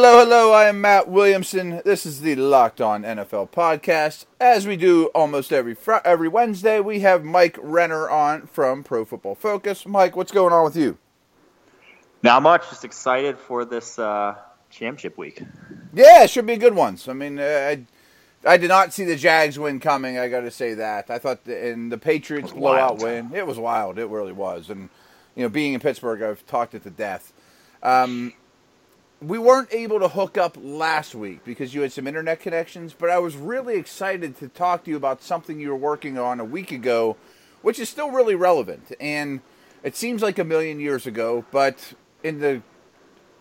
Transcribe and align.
hello, 0.00 0.20
hello. 0.20 0.52
I 0.52 0.68
am 0.68 0.80
Matt 0.80 1.08
Williamson. 1.08 1.82
This 1.84 2.06
is 2.06 2.20
the 2.20 2.36
Locked 2.36 2.80
On 2.80 3.02
NFL 3.02 3.50
podcast. 3.50 4.26
As 4.40 4.64
we 4.64 4.76
do 4.76 5.06
almost 5.06 5.52
every 5.52 5.74
fr- 5.74 5.96
every 6.04 6.28
Wednesday, 6.28 6.78
we 6.78 7.00
have 7.00 7.24
Mike 7.24 7.58
Renner 7.60 8.08
on 8.08 8.46
from 8.46 8.84
Pro 8.84 9.04
Football 9.04 9.34
Focus. 9.34 9.86
Mike, 9.86 10.14
what's 10.14 10.30
going 10.30 10.52
on 10.52 10.62
with 10.62 10.76
you? 10.76 10.98
Not 12.22 12.42
much. 12.42 12.68
Just 12.68 12.84
excited 12.84 13.38
for 13.38 13.64
this 13.64 13.98
uh, 13.98 14.36
championship 14.70 15.18
week. 15.18 15.42
Yeah, 15.92 16.22
it 16.22 16.30
should 16.30 16.46
be 16.46 16.58
good 16.58 16.76
ones. 16.76 17.08
I 17.08 17.12
mean, 17.12 17.40
uh, 17.40 17.42
I, 17.74 17.84
I 18.46 18.56
did 18.56 18.68
not 18.68 18.94
see 18.94 19.02
the 19.02 19.16
Jags 19.16 19.58
win 19.58 19.80
coming. 19.80 20.16
I 20.16 20.28
got 20.28 20.42
to 20.42 20.52
say 20.52 20.74
that. 20.74 21.10
I 21.10 21.18
thought, 21.18 21.42
the, 21.42 21.70
and 21.70 21.90
the 21.90 21.98
Patriots 21.98 22.52
blowout 22.52 23.02
win. 23.02 23.34
It 23.34 23.48
was 23.48 23.58
wild. 23.58 23.98
It 23.98 24.06
really 24.06 24.30
was. 24.30 24.70
And 24.70 24.90
you 25.34 25.42
know, 25.42 25.48
being 25.48 25.74
in 25.74 25.80
Pittsburgh, 25.80 26.22
I've 26.22 26.46
talked 26.46 26.76
it 26.76 26.84
to 26.84 26.90
death. 26.90 27.32
Um, 27.82 28.32
we 29.20 29.38
weren't 29.38 29.72
able 29.72 29.98
to 29.98 30.08
hook 30.08 30.38
up 30.38 30.56
last 30.60 31.14
week 31.14 31.44
because 31.44 31.74
you 31.74 31.82
had 31.82 31.92
some 31.92 32.06
internet 32.06 32.40
connections, 32.40 32.94
but 32.96 33.10
I 33.10 33.18
was 33.18 33.36
really 33.36 33.76
excited 33.76 34.36
to 34.38 34.48
talk 34.48 34.84
to 34.84 34.90
you 34.90 34.96
about 34.96 35.22
something 35.22 35.58
you 35.58 35.70
were 35.70 35.76
working 35.76 36.18
on 36.18 36.38
a 36.38 36.44
week 36.44 36.70
ago, 36.70 37.16
which 37.62 37.80
is 37.80 37.88
still 37.88 38.10
really 38.10 38.36
relevant. 38.36 38.92
And 39.00 39.40
it 39.82 39.96
seems 39.96 40.22
like 40.22 40.38
a 40.38 40.44
million 40.44 40.78
years 40.78 41.06
ago, 41.06 41.44
but 41.50 41.94
in 42.22 42.38
the 42.38 42.62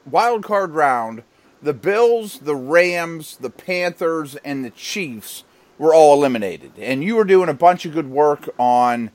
wild 0.09 0.43
card 0.43 0.71
round, 0.71 1.23
the 1.61 1.73
Bills, 1.73 2.39
the 2.39 2.55
Rams, 2.55 3.37
the 3.37 3.49
Panthers, 3.49 4.35
and 4.37 4.65
the 4.65 4.69
Chiefs 4.71 5.43
were 5.77 5.93
all 5.93 6.15
eliminated. 6.15 6.71
And 6.79 7.03
you 7.03 7.15
were 7.15 7.23
doing 7.23 7.49
a 7.49 7.53
bunch 7.53 7.85
of 7.85 7.93
good 7.93 8.09
work 8.09 8.49
on 8.57 9.11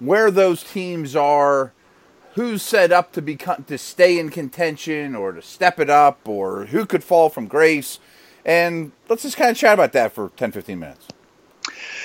where 0.00 0.32
those 0.32 0.64
teams 0.64 1.14
are 1.14 1.72
who's 2.36 2.62
set 2.62 2.92
up 2.92 3.12
to 3.12 3.22
become 3.22 3.64
to 3.64 3.78
stay 3.78 4.18
in 4.18 4.28
contention 4.28 5.14
or 5.14 5.32
to 5.32 5.42
step 5.42 5.80
it 5.80 5.88
up 5.90 6.28
or 6.28 6.66
who 6.66 6.84
could 6.84 7.02
fall 7.02 7.30
from 7.30 7.46
grace. 7.46 7.98
And 8.44 8.92
let's 9.08 9.22
just 9.22 9.38
kind 9.38 9.50
of 9.50 9.56
chat 9.56 9.74
about 9.74 9.92
that 9.94 10.12
for 10.12 10.30
10, 10.36 10.52
15 10.52 10.78
minutes. 10.78 11.08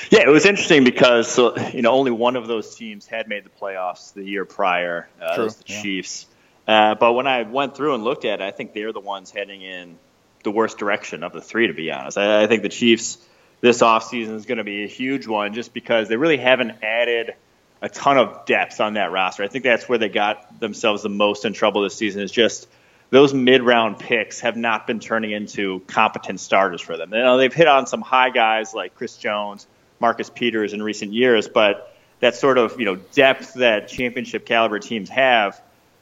Yeah, 0.09 0.21
it 0.21 0.29
was 0.29 0.45
interesting 0.45 0.83
because 0.83 1.29
so, 1.29 1.55
you 1.71 1.81
know 1.81 1.91
only 1.91 2.11
one 2.11 2.35
of 2.35 2.47
those 2.47 2.75
teams 2.75 3.05
had 3.05 3.27
made 3.27 3.43
the 3.43 3.49
playoffs 3.49 4.13
the 4.13 4.23
year 4.23 4.45
prior. 4.45 5.07
Uh, 5.21 5.35
True. 5.35 5.49
the 5.49 5.63
yeah. 5.67 5.81
Chiefs. 5.81 6.25
Uh, 6.67 6.95
but 6.95 7.13
when 7.13 7.27
I 7.27 7.43
went 7.43 7.75
through 7.75 7.95
and 7.95 8.03
looked 8.03 8.23
at 8.23 8.39
it, 8.39 8.43
I 8.43 8.51
think 8.51 8.73
they're 8.73 8.93
the 8.93 9.01
ones 9.01 9.31
heading 9.31 9.61
in 9.61 9.97
the 10.43 10.51
worst 10.51 10.77
direction 10.77 11.23
of 11.23 11.33
the 11.33 11.41
three. 11.41 11.67
To 11.67 11.73
be 11.73 11.91
honest, 11.91 12.17
I, 12.17 12.43
I 12.43 12.47
think 12.47 12.63
the 12.63 12.69
Chiefs 12.69 13.17
this 13.59 13.81
offseason 13.81 14.35
is 14.35 14.45
going 14.45 14.59
to 14.59 14.63
be 14.63 14.85
a 14.85 14.87
huge 14.87 15.27
one 15.27 15.53
just 15.53 15.73
because 15.73 16.07
they 16.07 16.15
really 16.15 16.37
haven't 16.37 16.71
added– 16.81 17.35
a 17.81 17.89
ton 17.89 18.17
of 18.17 18.45
depth 18.45 18.79
on 18.79 18.93
that 18.93 19.11
roster. 19.11 19.43
I 19.43 19.47
think 19.47 19.63
that's 19.63 19.89
where 19.89 19.97
they 19.97 20.09
got 20.09 20.59
themselves 20.59 21.01
the 21.03 21.09
most 21.09 21.45
in 21.45 21.53
trouble 21.53 21.81
this 21.81 21.95
season. 21.95 22.21
Is 22.21 22.31
just 22.31 22.67
those 23.09 23.33
mid-round 23.33 23.99
picks 23.99 24.41
have 24.41 24.55
not 24.55 24.87
been 24.87 24.99
turning 24.99 25.31
into 25.31 25.81
competent 25.87 26.39
starters 26.39 26.81
for 26.81 26.95
them. 26.95 27.13
You 27.13 27.19
know, 27.19 27.37
they've 27.37 27.53
hit 27.53 27.67
on 27.67 27.87
some 27.87 28.01
high 28.01 28.29
guys 28.29 28.73
like 28.73 28.95
Chris 28.95 29.17
Jones, 29.17 29.67
Marcus 29.99 30.29
Peters 30.29 30.73
in 30.73 30.81
recent 30.81 31.11
years, 31.11 31.47
but 31.47 31.93
that 32.19 32.35
sort 32.35 32.57
of 32.57 32.79
you 32.79 32.85
know 32.85 32.95
depth 32.95 33.55
that 33.55 33.87
championship 33.87 34.45
caliber 34.45 34.79
teams 34.79 35.09
have, 35.09 35.59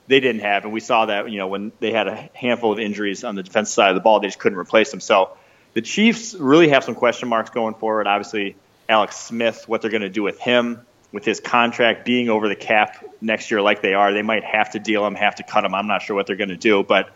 they 0.07 0.19
didn't 0.19 0.41
have, 0.41 0.65
and 0.65 0.73
we 0.73 0.81
saw 0.81 1.05
that 1.05 1.31
you 1.31 1.37
know 1.37 1.47
when 1.47 1.71
they 1.79 1.91
had 1.91 2.07
a 2.07 2.29
handful 2.33 2.73
of 2.73 2.79
injuries 2.79 3.23
on 3.23 3.35
the 3.35 3.43
defensive 3.43 3.73
side 3.73 3.89
of 3.89 3.95
the 3.95 4.01
ball, 4.01 4.19
they 4.19 4.27
just 4.27 4.39
couldn't 4.39 4.59
replace 4.59 4.91
them. 4.91 4.99
So 4.99 5.37
the 5.73 5.81
Chiefs 5.81 6.35
really 6.35 6.69
have 6.69 6.83
some 6.83 6.95
question 6.95 7.29
marks 7.29 7.51
going 7.51 7.75
forward. 7.75 8.05
Obviously, 8.05 8.57
Alex 8.89 9.15
Smith, 9.15 9.63
what 9.67 9.81
they're 9.81 9.91
going 9.91 10.01
to 10.01 10.09
do 10.09 10.23
with 10.23 10.39
him 10.39 10.85
with 11.11 11.25
his 11.25 11.39
contract 11.39 12.05
being 12.05 12.29
over 12.29 12.47
the 12.47 12.55
cap 12.55 13.03
next 13.21 13.49
year 13.49 13.61
like 13.61 13.81
they 13.81 13.93
are, 13.93 14.13
they 14.13 14.21
might 14.21 14.43
have 14.43 14.71
to 14.71 14.79
deal 14.79 15.05
him, 15.05 15.15
have 15.15 15.35
to 15.35 15.43
cut 15.43 15.65
him. 15.65 15.73
I'm 15.73 15.87
not 15.87 16.01
sure 16.01 16.15
what 16.15 16.27
they're 16.27 16.35
going 16.35 16.49
to 16.49 16.57
do, 16.57 16.83
but 16.83 17.09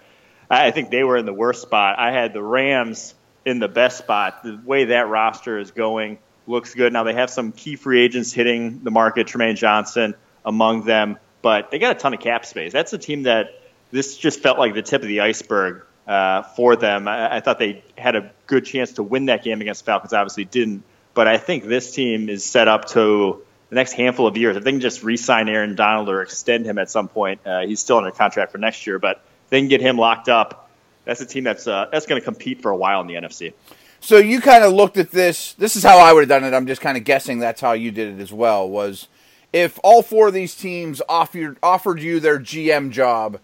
I 0.50 0.72
think 0.72 0.90
they 0.90 1.04
were 1.04 1.18
in 1.18 1.26
the 1.26 1.34
worst 1.34 1.62
spot. 1.62 2.00
I 2.00 2.12
had 2.12 2.34
the 2.34 2.44
Rams 2.44 3.14
in 3.46 3.60
the 3.60 3.68
best 3.68 3.98
spot. 3.98 4.44
The 4.44 4.60
way 4.64 4.86
that 4.86 5.08
roster 5.08 5.58
is 5.58 5.72
going 5.72 6.18
looks 6.48 6.74
good. 6.74 6.92
Now 6.92 7.04
they 7.04 7.14
have 7.14 7.30
some 7.30 7.52
key 7.52 7.76
free 7.76 8.02
agents 8.04 8.32
hitting 8.34 8.84
the 8.84 8.92
market, 8.92 9.28
Trumaine 9.28 9.56
Johnson 9.56 10.16
among 10.44 10.84
them, 10.86 11.18
but 11.42 11.72
they 11.72 11.80
got 11.80 11.96
a 11.96 12.00
ton 12.00 12.14
of 12.14 12.20
cap 12.20 12.46
space. 12.46 12.74
That's 12.74 12.94
a 12.94 12.98
team 12.98 13.24
that 13.24 13.62
this 13.92 14.18
just 14.18 14.42
felt 14.42 14.58
like 14.58 14.74
the 14.74 14.82
tip 14.82 15.02
of 15.02 15.08
the 15.08 15.22
iceberg 15.22 15.84
uh, 16.08 16.44
for 16.44 16.76
them. 16.76 17.08
I, 17.08 17.38
I 17.38 17.40
thought 17.40 17.60
they 17.60 17.84
had 17.98 18.16
a 18.16 18.32
good 18.48 18.66
chance 18.66 18.94
to 18.94 19.04
win 19.04 19.26
that 19.28 19.44
game 19.44 19.62
against 19.62 19.86
Falcons. 19.86 20.14
Obviously 20.14 20.46
didn't, 20.46 20.84
but 21.14 21.28
I 21.28 21.38
think 21.38 21.64
this 21.64 21.94
team 21.94 22.28
is 22.28 22.44
set 22.44 22.68
up 22.68 22.86
to 22.90 23.44
the 23.74 23.80
next 23.80 23.94
handful 23.94 24.28
of 24.28 24.38
years. 24.38 24.56
If 24.56 24.64
they 24.64 24.72
can 24.72 24.80
just 24.80 25.04
re-sign 25.04 25.50
Aaron 25.50 25.76
Donald 25.76 26.08
or 26.08 26.22
extend 26.22 26.66
him 26.66 26.78
at 26.78 26.92
some 26.92 27.08
point, 27.08 27.42
uh, 27.46 27.62
he's 27.62 27.80
still 27.80 27.98
under 27.98 28.12
contract 28.12 28.52
for 28.52 28.60
next 28.60 28.86
year. 28.86 29.00
But 29.00 29.18
if 29.46 29.50
they 29.50 29.60
can 29.60 29.68
get 29.68 29.82
him 29.82 29.98
locked 29.98 30.30
up, 30.30 30.70
that's 31.06 31.22
a 31.22 31.26
team 31.26 31.44
that's 31.44 31.68
uh, 31.68 31.90
that's 31.92 32.06
going 32.06 32.22
to 32.22 32.24
compete 32.24 32.62
for 32.62 32.72
a 32.72 32.78
while 32.78 33.02
in 33.02 33.08
the 33.08 33.16
NFC. 33.16 33.54
So 34.00 34.18
you 34.18 34.42
kind 34.42 34.64
of 34.64 34.74
looked 34.74 34.98
at 34.98 35.12
this. 35.12 35.54
This 35.54 35.76
is 35.76 35.84
how 35.84 35.98
I 35.98 36.14
would 36.14 36.22
have 36.22 36.30
done 36.30 36.44
it. 36.44 36.56
I'm 36.56 36.68
just 36.68 36.82
kind 36.82 36.98
of 36.98 37.04
guessing 37.04 37.40
that's 37.40 37.62
how 37.62 37.74
you 37.74 37.92
did 37.92 38.20
it 38.20 38.22
as 38.22 38.32
well. 38.32 38.70
Was 38.70 39.08
if 39.52 39.80
all 39.84 40.04
four 40.04 40.28
of 40.28 40.34
these 40.34 40.56
teams 40.56 41.02
offered 41.10 41.58
offered 41.64 42.00
you 42.00 42.20
their 42.20 42.40
GM 42.40 42.92
job, 42.92 43.40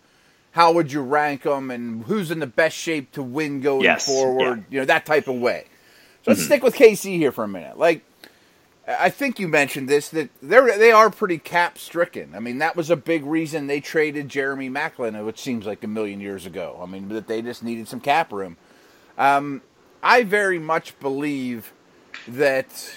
how 0.52 0.72
would 0.72 0.92
you 0.92 1.02
rank 1.02 1.44
them, 1.44 1.72
and 1.72 2.04
who's 2.06 2.30
in 2.30 2.40
the 2.40 2.48
best 2.48 2.78
shape 2.78 3.12
to 3.14 3.24
win 3.24 3.62
going 3.62 3.82
yes. 3.82 4.06
forward? 4.06 4.60
Yeah. 4.60 4.64
You 4.70 4.80
know 4.80 4.86
that 4.86 5.06
type 5.06 5.28
of 5.28 5.36
way. 5.36 5.66
So 6.24 6.32
let's 6.32 6.42
mm-hmm. 6.42 6.46
stick 6.48 6.64
with 6.64 6.76
KC 6.76 7.18
here 7.18 7.32
for 7.32 7.44
a 7.44 7.48
minute. 7.48 7.78
Like 7.80 8.04
I 8.98 9.12
think 9.12 9.40
you 9.40 9.48
mentioned 9.48 9.88
this 9.88 10.10
that 10.10 10.30
they're 10.42 10.76
they 10.78 10.92
are 10.92 11.12
pretty 11.12 11.38
cap 11.38 11.78
stricken. 11.78 12.34
I 12.34 12.40
mean, 12.40 12.58
that 12.58 12.76
was 12.76 12.90
a 12.90 12.96
big 12.96 13.24
reason 13.24 13.68
they 13.68 13.82
traded 13.82 14.30
Jeremy 14.30 14.70
Maclin, 14.70 15.24
which 15.26 15.40
seems 15.40 15.68
like 15.68 15.84
a 15.84 15.88
million 15.88 16.20
years 16.20 16.48
ago. 16.48 16.80
I 16.82 16.88
mean, 16.88 17.10
that 17.10 17.28
they 17.28 17.44
just 17.44 17.64
needed 17.64 17.88
some 17.88 18.00
cap 18.00 18.32
room. 18.32 18.58
Um, 19.18 19.62
I 20.02 20.24
very 20.24 20.58
much 20.58 21.00
believe 21.00 21.72
that 22.28 22.92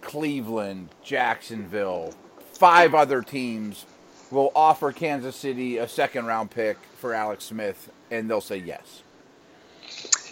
Cleveland, 0.00 0.88
Jacksonville, 1.02 2.14
five 2.54 2.94
other 2.94 3.20
teams 3.20 3.84
will 4.30 4.50
offer 4.54 4.92
Kansas 4.92 5.36
City 5.36 5.76
a 5.76 5.88
second 5.88 6.24
round 6.24 6.50
pick 6.50 6.78
for 6.98 7.12
Alex 7.12 7.44
Smith, 7.44 7.90
and 8.10 8.30
they'll 8.30 8.40
say 8.40 8.56
yes. 8.56 9.02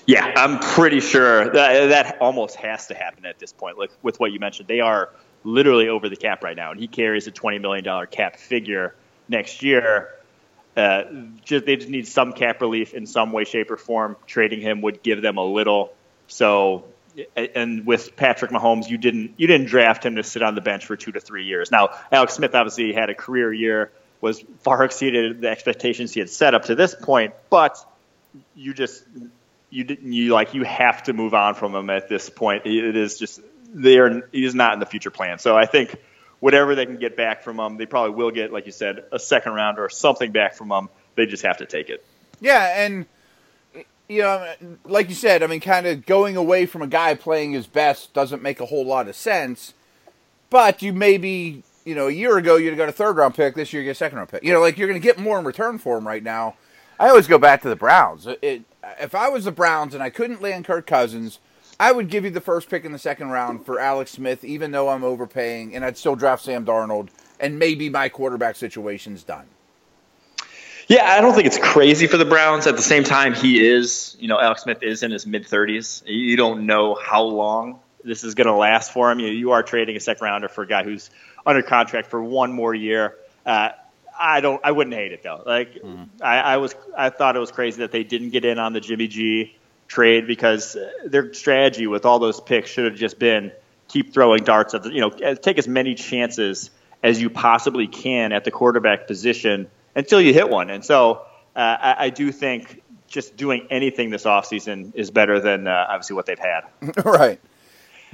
Yeah, 0.06 0.32
I'm 0.36 0.58
pretty 0.58 1.00
sure 1.00 1.44
that 1.50 1.88
that 1.88 2.18
almost 2.20 2.56
has 2.56 2.88
to 2.88 2.94
happen 2.94 3.24
at 3.24 3.38
this 3.38 3.52
point. 3.52 3.78
Like 3.78 3.90
with 4.02 4.20
what 4.20 4.32
you 4.32 4.38
mentioned, 4.38 4.68
they 4.68 4.80
are 4.80 5.10
literally 5.44 5.88
over 5.88 6.08
the 6.08 6.16
cap 6.16 6.42
right 6.42 6.56
now, 6.56 6.70
and 6.70 6.80
he 6.80 6.88
carries 6.88 7.26
a 7.26 7.30
twenty 7.30 7.58
million 7.58 7.84
dollar 7.84 8.06
cap 8.06 8.36
figure 8.36 8.94
next 9.28 9.62
year. 9.62 10.10
Uh, 10.76 11.04
just 11.44 11.66
they 11.66 11.76
just 11.76 11.88
need 11.88 12.06
some 12.06 12.32
cap 12.32 12.60
relief 12.60 12.94
in 12.94 13.06
some 13.06 13.32
way, 13.32 13.44
shape, 13.44 13.70
or 13.70 13.76
form. 13.76 14.16
Trading 14.26 14.60
him 14.60 14.82
would 14.82 15.02
give 15.02 15.22
them 15.22 15.38
a 15.38 15.44
little. 15.44 15.94
So, 16.26 16.84
and 17.36 17.86
with 17.86 18.16
Patrick 18.16 18.50
Mahomes, 18.50 18.90
you 18.90 18.98
didn't 18.98 19.34
you 19.38 19.46
didn't 19.46 19.68
draft 19.68 20.04
him 20.04 20.16
to 20.16 20.22
sit 20.22 20.42
on 20.42 20.54
the 20.54 20.60
bench 20.60 20.84
for 20.84 20.96
two 20.96 21.12
to 21.12 21.20
three 21.20 21.44
years. 21.44 21.70
Now, 21.70 21.90
Alex 22.12 22.34
Smith 22.34 22.54
obviously 22.54 22.92
had 22.92 23.08
a 23.08 23.14
career 23.14 23.52
year, 23.52 23.92
was 24.20 24.44
far 24.60 24.84
exceeded 24.84 25.40
the 25.40 25.48
expectations 25.48 26.12
he 26.12 26.20
had 26.20 26.28
set 26.28 26.54
up 26.54 26.64
to 26.64 26.74
this 26.74 26.94
point, 26.94 27.34
but 27.48 27.78
you 28.56 28.74
just 28.74 29.04
you 29.74 29.96
you 30.02 30.32
like 30.32 30.54
you 30.54 30.62
have 30.62 31.02
to 31.02 31.12
move 31.12 31.34
on 31.34 31.54
from 31.56 31.74
him 31.74 31.90
at 31.90 32.08
this 32.08 32.30
point. 32.30 32.64
It 32.64 32.96
is 32.96 33.18
just 33.18 33.40
there. 33.72 34.28
He 34.30 34.44
is 34.44 34.54
not 34.54 34.72
in 34.74 34.78
the 34.78 34.86
future 34.86 35.10
plan. 35.10 35.38
So 35.40 35.56
I 35.56 35.66
think 35.66 35.96
whatever 36.38 36.76
they 36.76 36.86
can 36.86 36.96
get 36.96 37.16
back 37.16 37.42
from 37.42 37.58
him, 37.58 37.76
they 37.76 37.86
probably 37.86 38.14
will 38.14 38.30
get, 38.30 38.52
like 38.52 38.66
you 38.66 38.72
said, 38.72 39.04
a 39.10 39.18
second 39.18 39.52
round 39.52 39.78
or 39.80 39.88
something 39.88 40.30
back 40.30 40.54
from 40.54 40.70
him. 40.70 40.88
They 41.16 41.26
just 41.26 41.42
have 41.42 41.58
to 41.58 41.66
take 41.66 41.90
it. 41.90 42.06
Yeah, 42.40 42.84
and 42.84 43.06
you 44.08 44.22
know, 44.22 44.54
like 44.84 45.08
you 45.08 45.14
said, 45.16 45.42
I 45.42 45.48
mean, 45.48 45.60
kind 45.60 45.86
of 45.86 46.06
going 46.06 46.36
away 46.36 46.66
from 46.66 46.82
a 46.82 46.86
guy 46.86 47.14
playing 47.14 47.52
his 47.52 47.66
best 47.66 48.12
doesn't 48.14 48.42
make 48.42 48.60
a 48.60 48.66
whole 48.66 48.86
lot 48.86 49.08
of 49.08 49.16
sense. 49.16 49.74
But 50.50 50.82
you 50.82 50.92
maybe, 50.92 51.64
you 51.84 51.96
know, 51.96 52.06
a 52.06 52.12
year 52.12 52.36
ago 52.36 52.56
you'd 52.56 52.70
have 52.70 52.78
got 52.78 52.88
a 52.88 52.92
third 52.92 53.16
round 53.16 53.34
pick. 53.34 53.56
This 53.56 53.72
year 53.72 53.82
you 53.82 53.88
get 53.88 53.92
a 53.92 53.94
second 53.96 54.18
round 54.18 54.28
pick. 54.28 54.44
You 54.44 54.52
know, 54.52 54.60
like 54.60 54.78
you're 54.78 54.86
going 54.86 55.00
to 55.00 55.04
get 55.04 55.18
more 55.18 55.36
in 55.40 55.44
return 55.44 55.78
for 55.78 55.98
him 55.98 56.06
right 56.06 56.22
now. 56.22 56.54
I 57.00 57.08
always 57.08 57.26
go 57.26 57.38
back 57.38 57.62
to 57.62 57.68
the 57.68 57.74
Browns. 57.74 58.28
It, 58.40 58.62
if 59.00 59.14
I 59.14 59.28
was 59.28 59.44
the 59.44 59.52
Browns 59.52 59.94
and 59.94 60.02
I 60.02 60.10
couldn't 60.10 60.42
land 60.42 60.64
Kirk 60.64 60.86
Cousins, 60.86 61.38
I 61.78 61.92
would 61.92 62.08
give 62.08 62.24
you 62.24 62.30
the 62.30 62.40
first 62.40 62.68
pick 62.70 62.84
in 62.84 62.92
the 62.92 62.98
second 62.98 63.30
round 63.30 63.66
for 63.66 63.80
Alex 63.80 64.12
Smith, 64.12 64.44
even 64.44 64.70
though 64.70 64.88
I'm 64.88 65.04
overpaying, 65.04 65.74
and 65.74 65.84
I'd 65.84 65.98
still 65.98 66.16
draft 66.16 66.44
Sam 66.44 66.64
Darnold, 66.64 67.08
and 67.40 67.58
maybe 67.58 67.88
my 67.88 68.08
quarterback 68.08 68.56
situation's 68.56 69.24
done. 69.24 69.46
Yeah, 70.86 71.04
I 71.04 71.20
don't 71.20 71.34
think 71.34 71.46
it's 71.46 71.58
crazy 71.58 72.06
for 72.06 72.18
the 72.18 72.26
Browns. 72.26 72.66
At 72.66 72.76
the 72.76 72.82
same 72.82 73.04
time, 73.04 73.34
he 73.34 73.66
is, 73.66 74.16
you 74.20 74.28
know, 74.28 74.38
Alex 74.38 74.62
Smith 74.62 74.82
is 74.82 75.02
in 75.02 75.10
his 75.10 75.26
mid 75.26 75.44
30s. 75.44 76.02
You 76.06 76.36
don't 76.36 76.66
know 76.66 76.94
how 76.94 77.22
long 77.22 77.80
this 78.04 78.22
is 78.22 78.34
going 78.34 78.46
to 78.46 78.54
last 78.54 78.92
for 78.92 79.10
him. 79.10 79.18
You, 79.18 79.28
you, 79.28 79.52
are 79.52 79.62
trading 79.62 79.96
a 79.96 80.00
second 80.00 80.24
rounder 80.24 80.48
for 80.48 80.62
a 80.62 80.66
guy 80.66 80.84
who's 80.84 81.10
under 81.46 81.62
contract 81.62 82.08
for 82.08 82.22
one 82.22 82.52
more 82.52 82.74
year. 82.74 83.16
Uh, 83.46 83.70
I 84.18 84.40
don't. 84.40 84.60
I 84.64 84.72
wouldn't 84.72 84.94
hate 84.94 85.12
it 85.12 85.22
though. 85.22 85.42
Like 85.44 85.74
mm-hmm. 85.74 86.04
I, 86.22 86.40
I 86.40 86.56
was. 86.58 86.74
I 86.96 87.10
thought 87.10 87.36
it 87.36 87.40
was 87.40 87.50
crazy 87.50 87.78
that 87.78 87.92
they 87.92 88.04
didn't 88.04 88.30
get 88.30 88.44
in 88.44 88.58
on 88.58 88.72
the 88.72 88.80
Jimmy 88.80 89.08
G 89.08 89.56
trade 89.88 90.26
because 90.26 90.76
their 91.04 91.32
strategy 91.34 91.86
with 91.86 92.04
all 92.04 92.18
those 92.18 92.40
picks 92.40 92.70
should 92.70 92.84
have 92.84 92.96
just 92.96 93.18
been 93.18 93.52
keep 93.88 94.12
throwing 94.12 94.44
darts 94.44 94.74
at 94.74 94.82
the. 94.82 94.92
You 94.92 95.00
know, 95.00 95.34
take 95.34 95.58
as 95.58 95.68
many 95.68 95.94
chances 95.94 96.70
as 97.02 97.20
you 97.20 97.28
possibly 97.28 97.86
can 97.86 98.32
at 98.32 98.44
the 98.44 98.50
quarterback 98.50 99.06
position 99.06 99.68
until 99.94 100.20
you 100.20 100.32
hit 100.32 100.48
one. 100.48 100.70
And 100.70 100.84
so 100.84 101.26
uh, 101.54 101.58
I, 101.58 101.96
I 101.98 102.10
do 102.10 102.32
think 102.32 102.82
just 103.06 103.36
doing 103.36 103.66
anything 103.70 104.10
this 104.10 104.24
offseason 104.24 104.94
is 104.94 105.10
better 105.10 105.38
than 105.38 105.68
uh, 105.68 105.86
obviously 105.88 106.16
what 106.16 106.26
they've 106.26 106.38
had. 106.38 106.62
right. 107.04 107.38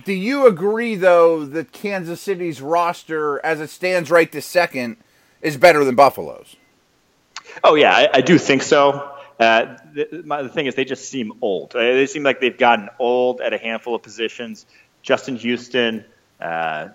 Do 0.05 0.12
you 0.12 0.47
agree, 0.47 0.94
though, 0.94 1.44
that 1.44 1.73
Kansas 1.73 2.20
City's 2.20 2.61
roster, 2.61 3.44
as 3.44 3.61
it 3.61 3.70
stands 3.70 4.11
right 4.11 4.31
this 4.31 4.47
second, 4.47 4.97
is 5.42 5.56
better 5.56 5.84
than 5.84 5.94
Buffalo's? 5.94 6.56
Oh, 7.64 7.75
yeah, 7.75 7.92
I, 7.92 8.08
I 8.14 8.20
do 8.20 8.38
think 8.38 8.62
so. 8.62 9.12
Uh, 9.38 9.76
the, 9.94 10.22
my, 10.25 10.42
the, 10.42 10.48
thing 10.48 10.66
is, 10.66 10.75
they 10.75 10.84
just 10.84 11.08
seem 11.08 11.32
old. 11.40 11.75
Uh, 11.75 11.78
they 11.78 12.06
seem 12.06 12.22
like 12.22 12.40
they've 12.40 12.58
gotten 12.58 12.90
old 12.98 13.40
at 13.40 13.54
a 13.54 13.58
handful 13.58 13.94
of 13.94 14.02
positions. 14.02 14.66
Justin 15.02 15.37
Houston, 15.37 16.04
uh, 16.40 16.88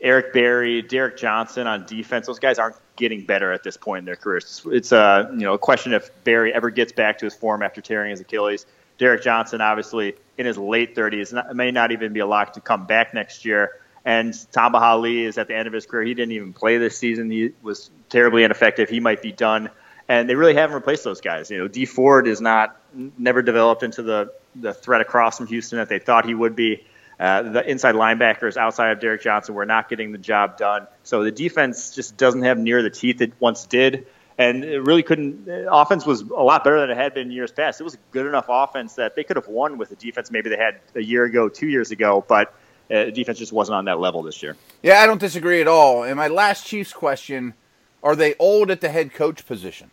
Eric 0.00 0.32
Berry, 0.32 0.82
Derrick 0.82 1.16
Johnson 1.16 1.66
on 1.66 1.86
defense. 1.86 2.26
Those 2.26 2.38
guys 2.38 2.58
aren't 2.58 2.76
getting 2.96 3.24
better 3.24 3.52
at 3.52 3.62
this 3.62 3.76
point 3.76 4.00
in 4.00 4.04
their 4.04 4.16
careers. 4.16 4.62
It's 4.66 4.92
a 4.92 4.98
uh, 4.98 5.30
you 5.32 5.40
know 5.40 5.54
a 5.54 5.58
question 5.58 5.92
if 5.92 6.10
Berry 6.24 6.52
ever 6.52 6.70
gets 6.70 6.92
back 6.92 7.18
to 7.18 7.24
his 7.24 7.34
form 7.34 7.62
after 7.62 7.80
tearing 7.80 8.10
his 8.10 8.20
Achilles. 8.20 8.66
Derrick 8.98 9.22
Johnson, 9.22 9.60
obviously 9.60 10.14
in 10.36 10.46
his 10.46 10.58
late 10.58 10.94
30s, 10.94 11.32
not, 11.32 11.54
may 11.54 11.70
not 11.70 11.92
even 11.92 12.12
be 12.12 12.20
a 12.20 12.26
lock 12.26 12.54
to 12.54 12.60
come 12.60 12.86
back 12.86 13.14
next 13.14 13.44
year. 13.44 13.70
And 14.04 14.34
Tamba 14.52 15.02
is 15.04 15.38
at 15.38 15.48
the 15.48 15.56
end 15.56 15.66
of 15.66 15.74
his 15.74 15.86
career. 15.86 16.04
He 16.04 16.14
didn't 16.14 16.32
even 16.32 16.52
play 16.52 16.78
this 16.78 16.96
season. 16.96 17.30
He 17.30 17.52
was 17.62 17.90
terribly 18.08 18.44
ineffective. 18.44 18.88
He 18.88 19.00
might 19.00 19.22
be 19.22 19.32
done. 19.32 19.70
And 20.08 20.28
they 20.28 20.34
really 20.34 20.54
haven't 20.54 20.74
replaced 20.74 21.04
those 21.04 21.20
guys. 21.20 21.50
You 21.50 21.58
know, 21.58 21.68
Dee 21.68 21.84
Ford 21.84 22.26
is 22.26 22.40
not 22.40 22.76
never 22.94 23.42
developed 23.42 23.82
into 23.82 24.02
the 24.02 24.32
the 24.56 24.72
threat 24.72 25.00
across 25.00 25.38
from 25.38 25.46
Houston 25.48 25.78
that 25.78 25.88
they 25.88 25.98
thought 25.98 26.24
he 26.24 26.34
would 26.34 26.56
be. 26.56 26.84
Uh, 27.20 27.42
the 27.42 27.68
inside 27.68 27.96
linebackers 27.96 28.56
outside 28.56 28.92
of 28.92 29.00
Derrick 29.00 29.22
Johnson 29.22 29.54
were 29.54 29.66
not 29.66 29.88
getting 29.88 30.12
the 30.12 30.18
job 30.18 30.56
done. 30.56 30.86
So 31.02 31.24
the 31.24 31.32
defense 31.32 31.94
just 31.94 32.16
doesn't 32.16 32.42
have 32.42 32.58
near 32.58 32.82
the 32.82 32.90
teeth 32.90 33.20
it 33.20 33.32
once 33.40 33.66
did. 33.66 34.06
And 34.38 34.62
it 34.62 34.80
really 34.80 35.02
couldn't. 35.02 35.48
Offense 35.68 36.06
was 36.06 36.20
a 36.20 36.42
lot 36.42 36.62
better 36.62 36.80
than 36.80 36.90
it 36.90 36.96
had 36.96 37.14
been 37.14 37.32
years 37.32 37.50
past. 37.50 37.80
It 37.80 37.84
was 37.84 37.94
a 37.94 37.98
good 38.12 38.26
enough 38.26 38.46
offense 38.48 38.94
that 38.94 39.16
they 39.16 39.24
could 39.24 39.34
have 39.34 39.48
won 39.48 39.78
with 39.78 39.88
the 39.88 39.96
defense 39.96 40.30
maybe 40.30 40.48
they 40.48 40.56
had 40.56 40.78
a 40.94 41.02
year 41.02 41.24
ago, 41.24 41.48
two 41.48 41.66
years 41.66 41.90
ago, 41.90 42.24
but 42.26 42.54
uh, 42.90 43.04
defense 43.10 43.38
just 43.38 43.52
wasn't 43.52 43.76
on 43.76 43.84
that 43.86 43.98
level 44.00 44.22
this 44.22 44.42
year. 44.42 44.56
Yeah, 44.82 45.00
I 45.00 45.06
don't 45.06 45.20
disagree 45.20 45.60
at 45.60 45.68
all. 45.68 46.02
And 46.02 46.16
my 46.16 46.28
last 46.28 46.66
Chiefs 46.66 46.92
question 46.92 47.54
are 48.02 48.14
they 48.14 48.34
old 48.38 48.70
at 48.70 48.80
the 48.80 48.88
head 48.88 49.12
coach 49.12 49.44
position? 49.46 49.90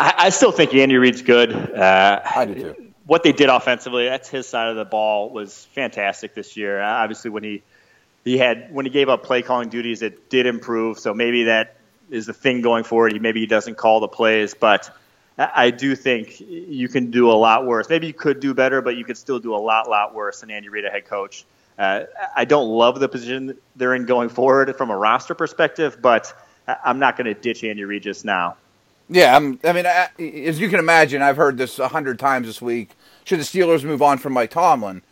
I, 0.00 0.14
I 0.16 0.28
still 0.30 0.52
think 0.52 0.74
Andy 0.74 0.96
Reid's 0.96 1.22
good. 1.22 1.52
Uh, 1.52 2.22
I 2.24 2.44
do 2.46 2.54
too 2.54 2.84
what 3.06 3.22
they 3.22 3.32
did 3.32 3.48
offensively, 3.48 4.06
that's 4.06 4.28
his 4.28 4.46
side 4.46 4.68
of 4.68 4.76
the 4.76 4.84
ball 4.84 5.30
was 5.30 5.66
fantastic 5.66 6.34
this 6.34 6.56
year. 6.56 6.80
Uh, 6.80 6.88
obviously, 6.88 7.30
when 7.30 7.44
he 7.44 7.62
he 8.24 8.38
had 8.38 8.72
when 8.72 8.86
he 8.86 8.90
gave 8.90 9.08
up 9.08 9.22
play 9.22 9.42
calling 9.42 9.68
duties, 9.68 10.02
it 10.02 10.30
did 10.30 10.46
improve. 10.46 10.98
So 10.98 11.12
maybe 11.12 11.44
that 11.44 11.76
is 12.10 12.26
the 12.26 12.32
thing 12.32 12.62
going 12.62 12.84
forward. 12.84 13.12
He 13.12 13.18
maybe 13.18 13.40
he 13.40 13.46
doesn't 13.46 13.76
call 13.76 14.00
the 14.00 14.08
plays, 14.08 14.54
but 14.54 14.94
I 15.36 15.70
do 15.70 15.96
think 15.96 16.40
you 16.40 16.88
can 16.88 17.10
do 17.10 17.30
a 17.30 17.34
lot 17.34 17.66
worse. 17.66 17.88
Maybe 17.88 18.06
you 18.06 18.12
could 18.12 18.38
do 18.38 18.54
better, 18.54 18.80
but 18.80 18.96
you 18.96 19.04
could 19.04 19.16
still 19.16 19.40
do 19.40 19.54
a 19.54 19.58
lot, 19.58 19.88
lot 19.88 20.14
worse 20.14 20.40
than 20.40 20.50
Andy 20.50 20.68
Reid, 20.68 20.84
a 20.84 20.90
head 20.90 21.06
coach. 21.06 21.44
Uh, 21.76 22.04
I 22.36 22.44
don't 22.44 22.68
love 22.68 23.00
the 23.00 23.08
position 23.08 23.58
they're 23.74 23.94
in 23.94 24.06
going 24.06 24.28
forward 24.28 24.74
from 24.76 24.90
a 24.90 24.96
roster 24.96 25.34
perspective, 25.34 25.98
but 26.00 26.32
I'm 26.84 27.00
not 27.00 27.16
going 27.16 27.26
to 27.26 27.34
ditch 27.34 27.64
Andy 27.64 27.84
Reid 27.84 28.04
just 28.04 28.24
now. 28.24 28.56
Yeah, 29.08 29.36
I'm, 29.36 29.58
i 29.64 29.72
mean, 29.72 29.86
I, 29.86 30.08
as 30.18 30.60
you 30.60 30.68
can 30.68 30.78
imagine, 30.78 31.20
I've 31.20 31.36
heard 31.36 31.58
this 31.58 31.78
a 31.78 31.88
hundred 31.88 32.18
times 32.18 32.46
this 32.46 32.62
week. 32.62 32.90
Should 33.24 33.40
the 33.40 33.44
Steelers 33.44 33.84
move 33.84 34.02
on 34.02 34.18
from 34.18 34.32
Mike 34.32 34.50
Tomlin? 34.50 35.02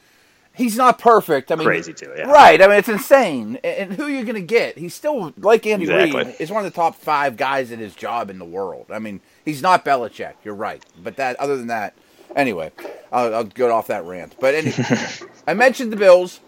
He's 0.54 0.76
not 0.76 0.98
perfect. 0.98 1.50
I 1.50 1.56
mean, 1.56 1.66
crazy 1.66 1.94
too. 1.94 2.12
Yeah. 2.16 2.30
Right. 2.30 2.60
I 2.60 2.68
mean, 2.68 2.76
it's 2.76 2.88
insane. 2.88 3.58
And 3.64 3.92
who 3.94 4.04
are 4.04 4.10
you 4.10 4.22
going 4.22 4.34
to 4.34 4.40
get? 4.42 4.76
He's 4.76 4.94
still 4.94 5.32
like 5.38 5.66
Andy 5.66 5.84
exactly. 5.84 6.25
Reid. 6.25 6.36
Is 6.38 6.50
one 6.50 6.64
of 6.64 6.70
the 6.70 6.76
top 6.76 6.94
five 6.94 7.36
guys 7.36 7.72
at 7.72 7.78
his 7.78 7.94
job 7.94 8.28
in 8.28 8.38
the 8.38 8.44
world. 8.44 8.86
I 8.90 8.98
mean, 8.98 9.20
he's 9.44 9.62
not 9.62 9.84
Belichick. 9.84 10.34
You're 10.44 10.54
right. 10.54 10.84
But 11.02 11.16
that, 11.16 11.36
other 11.36 11.56
than 11.56 11.68
that, 11.68 11.94
anyway, 12.36 12.72
I'll, 13.10 13.34
I'll 13.34 13.44
go 13.44 13.74
off 13.74 13.88
that 13.88 14.04
rant. 14.04 14.36
But 14.40 14.54
anyway, 14.54 14.84
I 15.46 15.54
mentioned 15.54 15.92
the 15.92 15.96
Bills, 15.96 16.40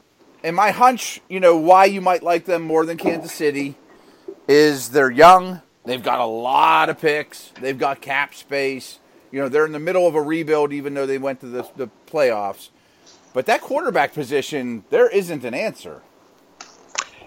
and 0.42 0.54
my 0.54 0.70
hunch, 0.70 1.20
you 1.28 1.40
know, 1.40 1.56
why 1.56 1.86
you 1.86 2.00
might 2.00 2.22
like 2.22 2.44
them 2.44 2.62
more 2.62 2.84
than 2.86 2.96
Kansas 2.96 3.32
City, 3.32 3.76
is 4.46 4.90
they're 4.90 5.10
young 5.10 5.62
They've 5.84 6.02
got 6.02 6.20
a 6.20 6.26
lot 6.26 6.88
of 6.88 6.98
picks. 7.00 7.52
They've 7.60 7.78
got 7.78 8.00
cap 8.00 8.34
space. 8.34 8.98
You 9.30 9.40
know, 9.40 9.48
they're 9.48 9.66
in 9.66 9.72
the 9.72 9.80
middle 9.80 10.06
of 10.06 10.14
a 10.14 10.22
rebuild, 10.22 10.72
even 10.72 10.94
though 10.94 11.06
they 11.06 11.18
went 11.18 11.40
to 11.40 11.46
the, 11.46 11.68
the 11.76 11.90
playoffs. 12.06 12.70
But 13.32 13.46
that 13.46 13.60
quarterback 13.60 14.14
position, 14.14 14.84
there 14.90 15.08
isn't 15.08 15.44
an 15.44 15.54
answer. 15.54 16.02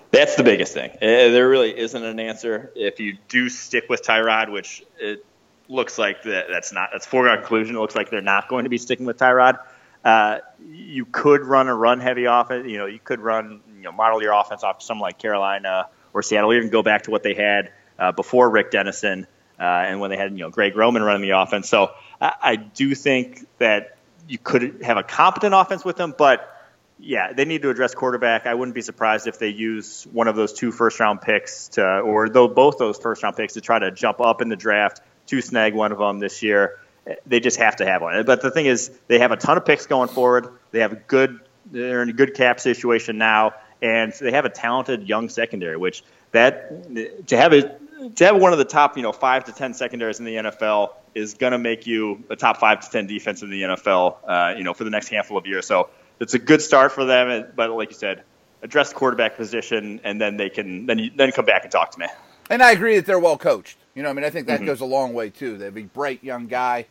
That's 0.10 0.36
the 0.36 0.44
biggest 0.44 0.74
thing. 0.74 0.92
Uh, 0.92 0.98
there 1.02 1.50
really 1.50 1.78
isn't 1.78 2.02
an 2.02 2.20
answer. 2.20 2.72
If 2.76 3.00
you 3.00 3.18
do 3.28 3.50
stick 3.50 3.86
with 3.90 4.04
Tyrod, 4.04 4.50
which 4.52 4.84
it 5.00 5.26
looks 5.70 5.98
like 5.98 6.24
that, 6.24 6.46
that's 6.50 6.72
not 6.72 6.90
that's 6.92 7.06
foregone 7.06 7.38
conclusion. 7.38 7.76
It 7.76 7.80
looks 7.80 7.96
like 7.96 8.10
they're 8.10 8.22
not 8.22 8.48
going 8.48 8.64
to 8.64 8.70
be 8.70 8.78
sticking 8.78 9.06
with 9.06 9.18
Tyrod. 9.18 9.60
Uh, 10.04 10.40
you 10.66 11.06
could 11.06 11.42
run 11.42 11.68
a 11.68 11.76
run 11.76 12.00
heavy 12.00 12.26
offense. 12.26 12.68
You 12.68 12.78
know, 12.78 12.86
you 12.86 13.00
could 13.00 13.20
run 13.20 13.62
you 13.76 13.84
know 13.84 13.92
model 13.92 14.22
your 14.22 14.34
offense 14.34 14.64
off 14.64 14.82
something 14.82 15.02
like 15.02 15.18
Carolina 15.18 15.90
or 16.14 16.24
Seattle. 16.24 16.54
Even 16.54 16.70
go 16.70 16.84
back 16.84 17.04
to 17.04 17.12
what 17.12 17.24
they 17.24 17.34
had 17.34 17.72
uh, 18.00 18.12
before 18.12 18.50
Rick 18.50 18.72
Dennison 18.72 19.28
uh, 19.60 19.64
and 19.64 20.00
when 20.00 20.10
they 20.10 20.18
had 20.18 20.32
you 20.32 20.40
know 20.40 20.50
Greg 20.50 20.76
Roman 20.76 21.04
running 21.04 21.22
the 21.22 21.38
offense. 21.38 21.70
So 21.70 21.92
I, 22.22 22.34
I 22.42 22.56
do 22.56 22.96
think 22.96 23.48
that 23.58 23.98
you 24.28 24.38
could 24.38 24.82
have 24.84 24.98
a 24.98 25.04
competent 25.04 25.54
offense 25.54 25.86
with 25.86 25.96
them, 25.96 26.14
but 26.18 26.54
yeah, 27.00 27.34
they 27.34 27.46
need 27.46 27.62
to 27.62 27.70
address 27.70 27.94
quarterback. 27.94 28.48
I 28.48 28.56
wouldn't 28.56 28.76
be 28.76 28.82
surprised 28.82 29.28
if 29.28 29.38
they 29.40 29.50
use 29.50 30.08
one 30.12 30.28
of 30.28 30.36
those 30.36 30.54
two 30.54 30.72
first 30.72 31.00
round 31.00 31.22
picks 31.22 31.70
to, 31.70 32.00
or 32.00 32.28
though 32.28 32.48
both 32.48 32.78
those 32.78 32.98
first 32.98 33.24
round 33.24 33.36
picks 33.36 33.54
to 33.54 33.62
try 33.62 33.78
to 33.78 33.92
jump 33.92 34.20
up 34.20 34.42
in 34.42 34.50
the 34.50 34.56
draft 34.56 35.02
to 35.28 35.42
snag 35.42 35.74
one 35.74 35.92
of 35.92 36.00
them 36.00 36.20
this 36.20 36.42
year. 36.42 36.80
They 37.26 37.40
just 37.40 37.58
have 37.58 37.78
to 37.78 37.86
have 37.86 38.02
one. 38.02 38.26
But 38.26 38.42
the 38.42 38.52
thing 38.52 38.66
is, 38.66 38.92
they 39.08 39.20
have 39.20 39.32
a 39.32 39.38
ton 39.38 39.58
of 39.58 39.66
picks 39.66 39.86
going 39.86 40.10
forward. 40.10 40.50
They 40.72 40.80
have 40.80 40.92
a 40.92 40.98
good, 40.98 41.40
they're 41.72 42.02
in 42.02 42.10
a 42.10 42.14
good 42.14 42.34
cap 42.34 42.60
situation 42.60 43.18
now, 43.18 43.54
and 43.82 44.12
they 44.14 44.32
have 44.32 44.46
a 44.46 44.50
talented 44.50 45.08
young 45.08 45.30
secondary. 45.30 45.78
Which 45.78 46.04
that 46.32 47.28
to 47.28 47.38
have 47.38 47.54
it 47.54 47.82
to 48.16 48.26
have 48.26 48.38
one 48.38 48.52
of 48.52 48.60
the 48.60 48.66
top, 48.66 48.98
you 48.98 49.04
know, 49.04 49.12
five 49.12 49.46
to 49.46 49.52
ten 49.52 49.74
secondaries 49.74 50.20
in 50.20 50.26
the 50.26 50.36
NFL 50.36 50.94
is 51.16 51.34
going 51.34 51.52
to 51.52 51.58
make 51.58 51.88
you 51.88 52.24
a 52.30 52.36
top 52.36 52.58
five 52.58 52.82
to 52.82 52.90
ten 52.90 53.08
defense 53.08 53.42
in 53.42 53.50
the 53.50 53.62
NFL, 53.64 54.18
uh, 54.28 54.56
you 54.58 54.64
know, 54.64 54.74
for 54.74 54.84
the 54.84 54.90
next 54.90 55.08
handful 55.10 55.38
of 55.38 55.46
years. 55.46 55.66
So 55.66 55.90
it's 56.20 56.34
a 56.34 56.40
good 56.40 56.62
start 56.62 56.92
for 56.92 57.06
them. 57.06 57.48
But 57.56 57.72
like 57.72 57.90
you 57.90 57.96
said, 57.96 58.24
address 58.62 58.90
the 58.90 58.96
quarterback 58.96 59.38
position, 59.38 60.02
and 60.04 60.20
then 60.20 60.38
they 60.38 60.50
can 60.50 60.86
then 60.86 61.00
you, 61.00 61.12
then 61.16 61.32
come 61.32 61.46
back 61.46 61.64
and 61.64 61.72
talk 61.72 61.92
to 61.92 62.00
me. 62.00 62.08
And 62.50 62.64
I 62.64 62.72
agree 62.72 62.96
that 62.96 63.06
they're 63.06 63.20
well 63.20 63.38
coached. 63.38 63.78
You 63.98 64.04
know, 64.04 64.10
I 64.10 64.14
mean, 64.14 64.24
I 64.24 64.30
think 64.30 64.48
that 64.48 64.60
mm-hmm. 64.60 64.68
goes 64.68 64.80
a 64.80 64.86
long 64.86 65.14
way 65.14 65.30
too. 65.30 65.58
They'd 65.58 65.74
be 65.74 65.84
bright 65.84 66.24
young 66.24 66.48
guy. 66.48 66.86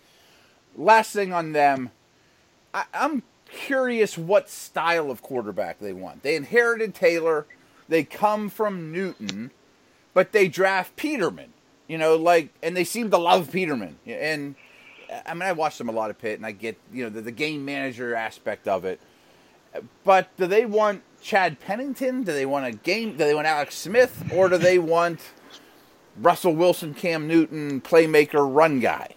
Last 0.76 1.12
thing 1.12 1.32
on 1.32 1.52
them, 1.52 1.90
I, 2.74 2.84
I'm 2.92 3.22
curious 3.48 4.18
what 4.18 4.50
style 4.50 5.10
of 5.10 5.22
quarterback 5.22 5.78
they 5.78 5.94
want. 5.94 6.22
They 6.22 6.36
inherited 6.36 6.94
Taylor. 6.94 7.46
They 7.88 8.04
come 8.04 8.50
from 8.50 8.92
Newton 8.92 9.52
but 10.16 10.32
they 10.32 10.48
draft 10.48 10.96
Peterman. 10.96 11.52
You 11.88 11.98
know, 11.98 12.16
like, 12.16 12.48
and 12.62 12.74
they 12.74 12.84
seem 12.84 13.10
to 13.10 13.18
love 13.18 13.52
Peterman. 13.52 13.98
And 14.06 14.54
I 15.26 15.34
mean, 15.34 15.42
I 15.42 15.52
watched 15.52 15.76
them 15.76 15.90
a 15.90 15.92
lot 15.92 16.08
of 16.08 16.18
Pitt, 16.18 16.38
and 16.38 16.46
I 16.46 16.52
get 16.52 16.78
you 16.90 17.04
know 17.04 17.10
the, 17.10 17.20
the 17.20 17.30
game 17.30 17.66
manager 17.66 18.14
aspect 18.14 18.66
of 18.66 18.86
it. 18.86 18.98
But 20.04 20.34
do 20.38 20.46
they 20.46 20.64
want 20.64 21.02
Chad 21.20 21.60
Pennington? 21.60 22.22
Do 22.22 22.32
they 22.32 22.46
want 22.46 22.64
a 22.64 22.72
game? 22.72 23.12
Do 23.12 23.18
they 23.18 23.34
want 23.34 23.46
Alex 23.46 23.74
Smith, 23.74 24.24
or 24.34 24.48
do 24.48 24.56
they 24.56 24.78
want 24.78 25.20
Russell 26.18 26.54
Wilson, 26.54 26.94
Cam 26.94 27.26
Newton, 27.26 27.80
playmaker, 27.80 28.46
run 28.52 28.80
guy? 28.80 29.14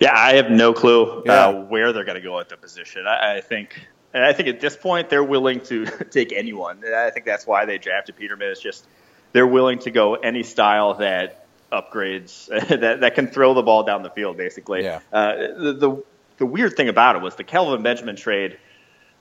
Yeah, 0.00 0.12
I 0.14 0.34
have 0.34 0.50
no 0.50 0.72
clue 0.72 1.22
yeah. 1.24 1.46
uh, 1.46 1.52
where 1.62 1.92
they're 1.92 2.04
going 2.04 2.16
to 2.16 2.22
go 2.22 2.38
at 2.38 2.48
the 2.48 2.56
position. 2.56 3.06
I, 3.06 3.36
I 3.36 3.40
think, 3.40 3.80
and 4.12 4.24
I 4.24 4.32
think 4.32 4.48
at 4.48 4.60
this 4.60 4.76
point 4.76 5.08
they're 5.08 5.24
willing 5.24 5.60
to 5.62 5.86
take 6.10 6.32
anyone. 6.32 6.82
I 6.84 7.10
think 7.10 7.24
that's 7.24 7.46
why 7.46 7.64
they 7.64 7.78
drafted 7.78 8.16
Peterman. 8.16 8.50
It's 8.50 8.60
just 8.60 8.86
they're 9.32 9.46
willing 9.46 9.78
to 9.80 9.90
go 9.90 10.14
any 10.14 10.42
style 10.42 10.94
that 10.94 11.46
upgrades 11.72 12.46
that 12.80 13.00
that 13.00 13.14
can 13.14 13.28
throw 13.28 13.54
the 13.54 13.62
ball 13.62 13.84
down 13.84 14.02
the 14.02 14.10
field. 14.10 14.36
Basically, 14.36 14.82
yeah. 14.82 15.00
Uh, 15.12 15.36
the, 15.36 15.72
the 15.72 16.04
the 16.38 16.46
weird 16.46 16.76
thing 16.76 16.88
about 16.88 17.16
it 17.16 17.22
was 17.22 17.36
the 17.36 17.44
Kelvin 17.44 17.82
Benjamin 17.82 18.16
trade 18.16 18.58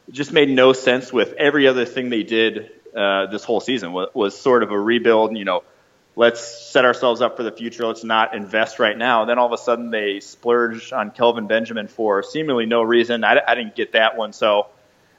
just 0.09 0.31
made 0.31 0.49
no 0.49 0.73
sense 0.73 1.11
with 1.11 1.33
every 1.33 1.67
other 1.67 1.85
thing 1.85 2.09
they 2.09 2.23
did 2.23 2.69
uh, 2.95 3.27
this 3.27 3.43
whole 3.43 3.61
season. 3.61 3.93
Was, 3.93 4.09
was 4.13 4.37
sort 4.37 4.61
of 4.61 4.71
a 4.71 4.79
rebuild. 4.79 5.37
You 5.37 5.45
know, 5.45 5.63
let's 6.15 6.45
set 6.45 6.85
ourselves 6.85 7.21
up 7.21 7.37
for 7.37 7.43
the 7.43 7.51
future. 7.51 7.85
Let's 7.85 8.03
not 8.03 8.35
invest 8.35 8.79
right 8.79 8.97
now. 8.97 9.21
And 9.21 9.29
then 9.29 9.37
all 9.37 9.47
of 9.47 9.53
a 9.53 9.61
sudden 9.61 9.89
they 9.89 10.19
splurge 10.19 10.93
on 10.93 11.11
Kelvin 11.11 11.47
Benjamin 11.47 11.87
for 11.87 12.23
seemingly 12.23 12.65
no 12.65 12.81
reason. 12.81 13.23
I, 13.23 13.41
I 13.47 13.55
didn't 13.55 13.75
get 13.75 13.93
that 13.93 14.17
one. 14.17 14.33
So 14.33 14.67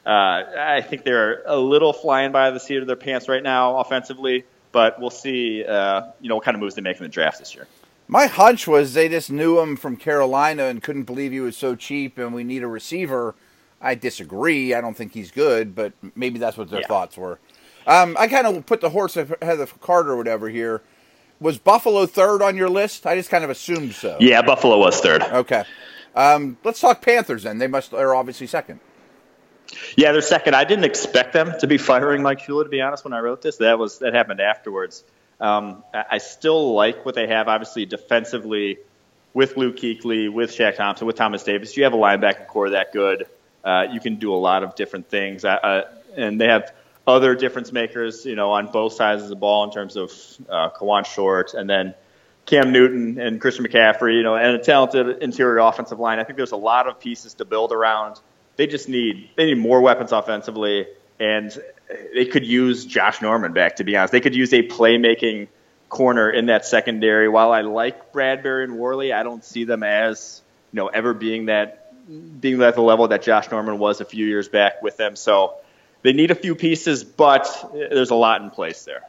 uh, 0.05 0.09
I 0.09 0.85
think 0.87 1.05
they're 1.05 1.43
a 1.47 1.57
little 1.57 1.93
flying 1.93 2.33
by 2.33 2.51
the 2.51 2.61
seat 2.61 2.79
of 2.79 2.87
their 2.87 2.97
pants 2.97 3.29
right 3.29 3.43
now 3.43 3.79
offensively 3.79 4.45
but 4.77 5.01
we'll 5.01 5.09
see. 5.09 5.65
Uh, 5.65 6.03
you 6.21 6.29
know 6.29 6.35
what 6.35 6.45
kind 6.45 6.55
of 6.55 6.61
moves 6.61 6.75
they 6.75 6.83
make 6.83 6.99
in 6.99 7.03
the 7.03 7.09
draft 7.09 7.39
this 7.39 7.55
year. 7.55 7.67
My 8.09 8.27
hunch 8.27 8.69
was 8.69 8.93
they 8.93 9.09
just 9.09 9.31
knew 9.31 9.59
him 9.59 9.75
from 9.75 9.97
Carolina 9.97 10.65
and 10.65 10.83
couldn't 10.83 11.05
believe 11.05 11.33
he 11.33 11.41
was 11.41 11.57
so 11.57 11.75
cheap, 11.75 12.19
and 12.19 12.35
we 12.35 12.45
need 12.45 12.63
a 12.63 12.67
receiver. 12.67 13.35
I 13.81 13.95
disagree. 13.95 14.75
I 14.75 14.83
don't 14.83 14.95
think 14.95 15.15
he's 15.15 15.31
good, 15.31 15.75
but 15.75 15.95
maybe 16.15 16.39
that's 16.39 16.59
what 16.59 16.69
their 16.69 16.83
yeah. 16.83 16.89
thoughts 16.89 17.17
were. 17.17 17.39
Um, 17.87 18.17
I 18.19 18.27
kind 18.29 18.47
of 18.47 18.67
put 18.67 18.81
the 18.81 18.91
horse 18.91 19.17
ahead 19.17 19.39
of 19.41 19.59
the 19.59 19.67
cart 19.81 20.09
or 20.09 20.17
whatever 20.17 20.49
here. 20.49 20.83
was 21.41 21.59
Buffalo 21.59 22.07
third 22.07 22.43
on 22.43 22.57
your 22.57 22.69
list? 22.69 23.07
I 23.07 23.17
just 23.17 23.31
kind 23.31 23.45
of 23.45 23.51
assumed 23.51 23.95
so. 23.95 24.17
Yeah, 24.21 24.43
Buffalo 24.43 24.79
was 24.79 25.01
third. 25.01 25.23
Okay. 25.23 25.65
Um, 26.15 26.57
let's 26.65 26.81
talk 26.81 27.03
Panthers 27.03 27.43
then. 27.43 27.59
They 27.59 27.67
must 27.67 27.93
are 27.93 28.15
obviously 28.15 28.47
second. 28.47 28.81
Yeah, 29.97 30.13
they're 30.13 30.23
second. 30.23 30.55
I 30.55 30.65
didn't 30.65 30.85
expect 30.85 31.33
them 31.33 31.53
to 31.61 31.67
be 31.67 31.77
firing 31.77 32.23
Mike 32.23 32.41
Shula. 32.41 32.65
To 32.65 32.69
be 32.69 32.81
honest, 32.81 33.05
when 33.05 33.13
I 33.13 33.19
wrote 33.21 33.43
this, 33.43 33.59
that 33.59 33.79
was 33.79 33.99
that 33.99 34.15
happened 34.15 34.41
afterwards. 34.41 35.05
Um, 35.41 35.85
I 35.93 36.19
still 36.19 36.75
like 36.75 37.05
what 37.05 37.15
they 37.15 37.27
have. 37.27 37.49
Obviously, 37.49 37.85
defensively, 37.85 38.79
with 39.35 39.57
Luke 39.57 39.77
Kuechly, 39.77 40.33
with 40.33 40.51
Shaq 40.51 40.77
Thompson, 40.77 41.07
with 41.07 41.17
Thomas 41.17 41.43
Davis, 41.43 41.77
you 41.77 41.85
have 41.85 41.93
a 41.93 41.99
linebacker 41.99 42.47
corps 42.47 42.71
that 42.71 42.93
good. 42.93 43.27
Uh, 43.63 43.87
you 43.93 44.01
can 44.01 44.17
do 44.17 44.33
a 44.33 44.37
lot 44.37 44.63
of 44.63 44.75
different 44.77 45.11
things, 45.11 45.45
uh, 45.45 45.83
and 46.17 46.41
they 46.41 46.47
have 46.47 46.73
other 47.07 47.35
difference 47.35 47.73
makers, 47.73 48.27
you 48.27 48.35
know, 48.35 48.53
on 48.53 48.67
both 48.67 48.95
sides 48.95 49.23
of 49.23 49.29
the 49.29 49.37
ball 49.37 49.65
in 49.65 49.71
terms 49.71 49.97
of 49.97 50.13
uh, 50.49 50.71
Kawann 50.71 51.07
Short 51.07 51.55
and 51.55 51.71
then 51.71 51.95
Cam 52.47 52.73
Newton 52.73 53.21
and 53.21 53.41
Christian 53.41 53.65
McCaffrey, 53.65 54.17
you 54.17 54.23
know, 54.23 54.37
and 54.37 54.57
a 54.57 54.59
talented 54.59 55.23
interior 55.23 55.59
offensive 55.59 55.99
line. 55.99 56.19
I 56.19 56.25
think 56.25 56.37
there's 56.37 56.53
a 56.53 56.57
lot 56.57 56.89
of 56.89 56.99
pieces 56.99 57.35
to 57.35 57.45
build 57.45 57.73
around. 57.73 58.21
They 58.57 58.67
just 58.67 58.89
need 58.89 59.31
they 59.37 59.47
need 59.47 59.59
more 59.59 59.81
weapons 59.81 60.13
offensively, 60.13 60.87
and 61.21 61.57
they 62.15 62.25
could 62.25 62.47
use 62.47 62.85
Josh 62.87 63.21
Norman 63.21 63.53
back. 63.53 63.77
To 63.77 63.85
be 63.85 63.97
honest, 63.97 64.13
they 64.13 64.21
could 64.21 64.35
use 64.35 64.53
a 64.53 64.63
playmaking 64.63 65.49
corner 65.89 66.31
in 66.31 66.47
that 66.47 66.65
secondary. 66.65 67.29
While 67.29 67.53
I 67.53 67.61
like 67.61 68.13
Bradberry 68.13 68.65
and 68.65 68.79
Worley, 68.79 69.13
I 69.13 69.23
don't 69.23 69.45
see 69.45 69.65
them 69.65 69.83
as 69.83 70.43
you 70.73 70.79
know 70.79 70.87
ever 70.89 71.15
being 71.15 71.47
that 71.47 71.83
being 72.41 72.63
at 72.63 72.75
the 72.75 72.83
level 72.83 73.09
that 73.09 73.23
Josh 73.23 73.51
Norman 73.51 73.79
was 73.79 74.01
a 74.01 74.05
few 74.05 74.25
years 74.27 74.49
back 74.49 74.83
with 74.83 74.97
them. 74.97 75.17
So 75.17 75.57
they 76.07 76.13
need 76.13 76.31
a 76.31 76.37
few 76.37 76.55
pieces, 76.55 77.03
but 77.03 77.47
uh, 77.65 77.89
there's 77.91 78.11
a 78.11 78.15
lot 78.15 78.41
in 78.43 78.51
place 78.51 78.85
there. 78.85 79.03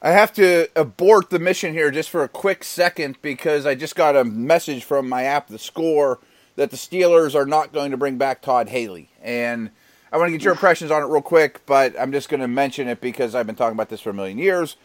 I 0.00 0.10
have 0.10 0.32
to 0.34 0.68
abort 0.76 1.30
the 1.30 1.38
mission 1.38 1.72
here 1.72 1.90
just 1.90 2.10
for 2.10 2.22
a 2.22 2.28
quick 2.28 2.62
second 2.64 3.20
because 3.22 3.64
I 3.64 3.74
just 3.74 3.96
got 3.96 4.16
a 4.16 4.24
message 4.24 4.84
from 4.84 5.08
my 5.08 5.24
app, 5.24 5.48
The 5.48 5.58
Score, 5.58 6.18
that 6.56 6.70
the 6.70 6.76
Steelers 6.76 7.34
are 7.34 7.46
not 7.46 7.72
going 7.72 7.90
to 7.90 7.96
bring 7.96 8.18
back 8.18 8.42
Todd 8.42 8.68
Haley. 8.68 9.10
And 9.22 9.70
I 10.12 10.18
want 10.18 10.28
to 10.28 10.32
get 10.32 10.44
your 10.44 10.52
impressions 10.52 10.90
on 10.90 11.02
it 11.02 11.06
real 11.06 11.22
quick, 11.22 11.64
but 11.66 11.98
I'm 11.98 12.12
just 12.12 12.28
going 12.28 12.40
to 12.40 12.48
mention 12.48 12.86
it 12.86 13.00
because 13.00 13.34
I've 13.34 13.46
been 13.46 13.56
talking 13.56 13.76
about 13.76 13.88
this 13.88 14.00
for 14.00 14.10
a 14.10 14.14
million 14.14 14.38
years. 14.38 14.76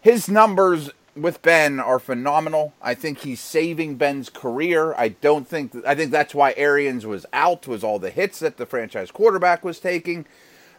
His 0.00 0.28
numbers 0.28 0.90
with 1.16 1.42
Ben 1.42 1.80
are 1.80 1.98
phenomenal. 1.98 2.74
I 2.80 2.94
think 2.94 3.18
he's 3.18 3.40
saving 3.40 3.96
Ben's 3.96 4.30
career. 4.30 4.94
I 4.94 5.08
don't 5.08 5.46
think 5.46 5.74
I 5.86 5.94
think 5.94 6.10
that's 6.10 6.34
why 6.34 6.54
Arians 6.56 7.06
was 7.06 7.26
out 7.32 7.66
was 7.66 7.84
all 7.84 7.98
the 7.98 8.10
hits 8.10 8.38
that 8.40 8.56
the 8.56 8.66
franchise 8.66 9.10
quarterback 9.10 9.64
was 9.64 9.78
taking. 9.78 10.26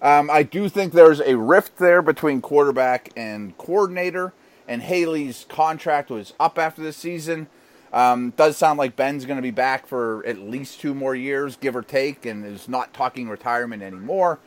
Um, 0.01 0.29
I 0.29 0.43
do 0.43 0.69
think 0.69 0.93
there's 0.93 1.21
a 1.21 1.37
rift 1.37 1.77
there 1.77 2.01
between 2.01 2.41
quarterback 2.41 3.11
and 3.15 3.57
coordinator, 3.57 4.33
and 4.67 4.81
Haley's 4.81 5.45
contract 5.47 6.09
was 6.09 6.33
up 6.39 6.59
after 6.59 6.81
the 6.81 6.93
season. 6.93 7.47
Um, 7.93 8.31
does 8.31 8.57
sound 8.57 8.77
like 8.77 8.97
Ben's 8.97 9.25
going 9.25 9.37
to 9.37 9.41
be 9.41 9.51
back 9.51 9.87
for 9.87 10.25
at 10.25 10.37
least 10.37 10.81
two 10.81 10.93
more 10.93 11.15
years, 11.15 11.55
give 11.55 11.75
or 11.75 11.81
take, 11.81 12.25
and 12.25 12.45
is 12.45 12.67
not 12.67 12.93
talking 12.93 13.29
retirement 13.29 13.81
anymore. 13.81 14.39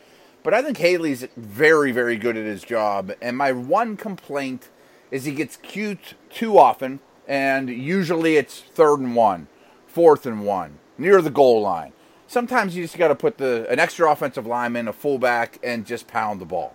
But 0.43 0.53
I 0.53 0.63
think 0.63 0.77
Haley's 0.77 1.27
very, 1.37 1.91
very 1.93 2.17
good 2.17 2.37
at 2.37 2.45
his 2.45 2.63
job. 2.63 3.13
And 3.23 3.37
my 3.37 3.53
one 3.53 3.97
complaint 3.97 4.69
is 5.11 5.25
he 5.25 5.33
gets 5.33 5.57
cute 5.57 6.15
too 6.29 6.59
often, 6.59 7.01
and 7.27 7.71
usually 7.71 8.37
it's 8.37 8.61
third 8.61 9.01
and 9.01 9.17
one, 9.17 9.49
fourth 9.87 10.27
and 10.27 10.45
one, 10.45 10.79
near 10.99 11.23
the 11.23 11.31
goal 11.31 11.63
line 11.63 11.93
sometimes 12.29 12.77
you 12.77 12.85
just 12.85 12.97
got 12.97 13.09
to 13.09 13.15
put 13.15 13.39
the 13.39 13.67
an 13.69 13.81
extra 13.81 14.11
offensive 14.11 14.47
lineman, 14.47 14.87
a 14.87 14.93
fullback, 14.93 15.59
and 15.65 15.85
just 15.85 16.07
pound 16.07 16.41
the 16.41 16.45
ball. 16.45 16.75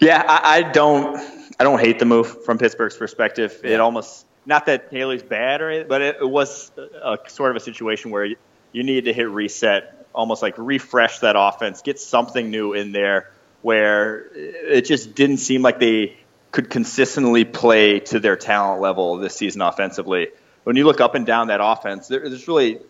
Yeah, 0.00 0.24
I, 0.26 0.58
I 0.58 0.62
don't. 0.62 1.16
I 1.58 1.64
don't 1.64 1.78
hate 1.78 1.98
the 1.98 2.04
move 2.04 2.44
from 2.44 2.58
Pittsburgh's 2.58 2.96
perspective. 2.96 3.60
It 3.64 3.80
almost 3.80 4.26
not 4.44 4.66
that 4.66 4.88
Haley's 4.90 5.22
bad 5.22 5.60
or 5.62 5.70
anything, 5.70 5.88
but 5.88 6.02
it, 6.02 6.16
it 6.20 6.28
was 6.28 6.70
a, 6.76 7.12
a, 7.12 7.18
sort 7.28 7.50
of 7.50 7.56
a 7.56 7.60
situation 7.60 8.10
where 8.10 8.24
you, 8.24 8.36
you 8.72 8.82
need 8.82 9.06
to 9.06 9.12
hit 9.12 9.28
reset, 9.30 10.06
almost 10.14 10.42
like 10.42 10.54
refresh 10.58 11.20
that 11.20 11.34
offense, 11.36 11.82
get 11.82 11.98
something 11.98 12.50
new 12.50 12.74
in 12.74 12.92
there 12.92 13.30
where 13.62 14.28
it 14.34 14.82
just 14.82 15.14
didn't 15.14 15.38
seem 15.38 15.62
like 15.62 15.80
they 15.80 16.16
could 16.52 16.70
consistently 16.70 17.44
play 17.44 18.00
to 18.00 18.20
their 18.20 18.36
talent 18.36 18.80
level 18.80 19.16
this 19.16 19.34
season 19.34 19.62
offensively. 19.62 20.28
When 20.64 20.76
you 20.76 20.84
look 20.84 21.00
up 21.00 21.14
and 21.14 21.26
down 21.26 21.48
that 21.48 21.60
offense, 21.62 22.06
there, 22.08 22.20
there's 22.20 22.46
really 22.46 22.80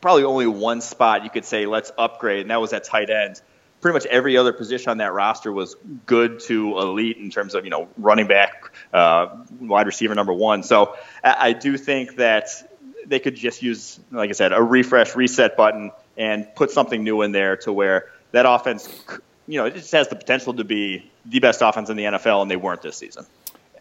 probably 0.00 0.24
only 0.24 0.46
one 0.46 0.80
spot 0.80 1.24
you 1.24 1.30
could 1.30 1.44
say 1.44 1.66
let's 1.66 1.92
upgrade, 1.98 2.42
and 2.42 2.50
that 2.50 2.60
was 2.60 2.72
at 2.72 2.84
tight 2.84 3.10
end. 3.10 3.40
Pretty 3.80 3.94
much 3.94 4.06
every 4.06 4.36
other 4.36 4.52
position 4.52 4.90
on 4.90 4.98
that 4.98 5.12
roster 5.12 5.52
was 5.52 5.76
good 6.04 6.40
to 6.40 6.78
elite 6.78 7.16
in 7.18 7.30
terms 7.30 7.54
of 7.54 7.64
you 7.64 7.70
know 7.70 7.88
running 7.96 8.26
back, 8.26 8.72
uh, 8.92 9.28
wide 9.60 9.86
receiver 9.86 10.14
number 10.14 10.32
one. 10.32 10.62
So 10.62 10.96
I, 11.22 11.48
I 11.48 11.52
do 11.52 11.76
think 11.76 12.16
that 12.16 12.48
they 13.06 13.20
could 13.20 13.36
just 13.36 13.62
use, 13.62 14.00
like 14.10 14.30
I 14.30 14.32
said, 14.32 14.52
a 14.52 14.62
refresh, 14.62 15.14
reset 15.14 15.56
button, 15.56 15.92
and 16.16 16.52
put 16.54 16.70
something 16.70 17.02
new 17.02 17.22
in 17.22 17.32
there 17.32 17.56
to 17.58 17.72
where 17.72 18.10
that 18.32 18.46
offense, 18.46 18.88
you 19.46 19.58
know, 19.58 19.66
it 19.66 19.74
just 19.74 19.92
has 19.92 20.08
the 20.08 20.16
potential 20.16 20.54
to 20.54 20.64
be 20.64 21.10
the 21.24 21.38
best 21.38 21.62
offense 21.62 21.88
in 21.88 21.96
the 21.96 22.04
NFL, 22.04 22.42
and 22.42 22.50
they 22.50 22.56
weren't 22.56 22.82
this 22.82 22.96
season 22.96 23.24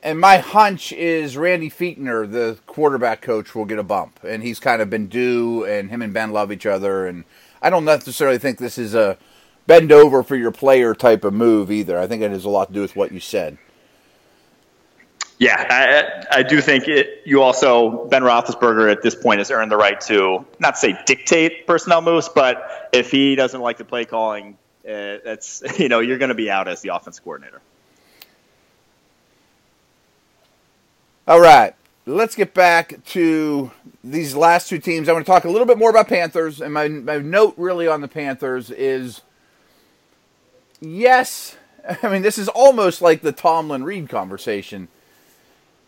and 0.04 0.20
my 0.20 0.38
hunch 0.38 0.92
is 0.94 1.38
Randy 1.38 1.70
Fichtner, 1.70 2.30
the 2.30 2.58
quarterback 2.66 3.22
coach, 3.22 3.56
will 3.56 3.66
get 3.66 3.80
a 3.80 3.84
bump, 3.84 4.20
and 4.24 4.44
he's 4.44 4.60
kind 4.60 4.82
of 4.82 4.90
been 4.90 5.08
due, 5.08 5.66
and 5.66 5.90
him 5.90 6.02
and 6.02 6.14
Ben 6.14 6.32
love 6.32 6.52
each 6.52 6.66
other, 6.66 7.06
and 7.06 7.24
I 7.62 7.70
don't 7.70 7.86
necessarily 7.86 8.38
think 8.38 8.58
this 8.58 8.78
is 8.78 8.96
a 8.96 9.18
bend 9.66 9.92
over 9.92 10.24
for 10.24 10.36
your 10.36 10.52
player 10.52 10.94
type 10.96 11.24
of 11.24 11.34
move 11.34 11.72
either. 11.72 12.00
I 12.00 12.08
think 12.08 12.22
it 12.22 12.32
has 12.32 12.46
a 12.46 12.50
lot 12.50 12.70
to 12.70 12.74
do 12.74 12.82
with 12.82 12.96
what 12.96 13.12
you 13.12 13.20
said. 13.20 13.58
Yeah, 15.40 16.26
I, 16.32 16.40
I 16.40 16.44
do 16.44 16.62
think 16.62 16.88
it. 16.88 17.22
You 17.26 17.44
also 17.44 18.08
Ben 18.08 18.24
Roethlisberger 18.24 18.92
at 18.92 19.04
this 19.04 19.14
point 19.14 19.38
has 19.38 19.52
earned 19.52 19.72
the 19.72 19.78
right 19.78 20.00
to 20.02 20.46
not 20.60 20.80
say 20.80 20.98
dictate 21.06 21.68
personnel 21.68 22.02
moves, 22.02 22.28
but 22.28 22.90
if 22.92 23.12
he 23.12 23.36
doesn't 23.36 23.62
like 23.62 23.78
the 23.78 23.86
play 23.86 24.06
calling, 24.06 24.58
uh, 24.84 25.18
that's 25.24 25.62
you 25.80 25.90
know 25.90 26.00
you're 26.00 26.18
going 26.18 26.30
to 26.30 26.36
be 26.36 26.50
out 26.50 26.68
as 26.68 26.82
the 26.82 26.90
offense 26.90 27.20
coordinator. 27.20 27.62
All 31.28 31.42
right, 31.42 31.76
let's 32.06 32.36
get 32.36 32.54
back 32.54 33.04
to 33.08 33.70
these 34.02 34.34
last 34.34 34.70
two 34.70 34.80
teams. 34.80 35.10
I 35.10 35.12
want 35.12 35.26
to 35.26 35.30
talk 35.30 35.44
a 35.44 35.50
little 35.50 35.68
bit 35.68 35.78
more 35.78 35.90
about 35.90 36.08
Panthers, 36.08 36.62
and 36.62 36.74
my, 36.74 36.88
my 36.88 37.18
note 37.18 37.54
really 37.58 37.86
on 37.86 38.00
the 38.00 38.08
Panthers 38.08 38.72
is 38.72 39.24
yes, 40.80 41.58
I 42.02 42.08
mean, 42.08 42.22
this 42.22 42.38
is 42.38 42.48
almost 42.48 43.02
like 43.02 43.24
the 43.24 43.34
Tomlin 43.34 43.84
Reid 43.84 44.08
conversation. 44.08 44.88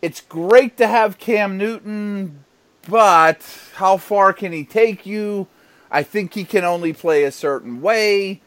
It's 0.02 0.20
great 0.20 0.76
to 0.76 0.86
have 0.86 1.16
Cam 1.16 1.56
Newton, 1.56 2.44
but 2.86 3.70
how 3.76 3.96
far 3.96 4.34
can 4.34 4.52
he 4.52 4.62
take 4.62 5.06
you? 5.06 5.46
I 5.90 6.02
think 6.02 6.34
he 6.34 6.44
can 6.44 6.64
only 6.64 6.92
play 6.92 7.24
a 7.24 7.32
certain 7.32 7.80
way. 7.80 8.42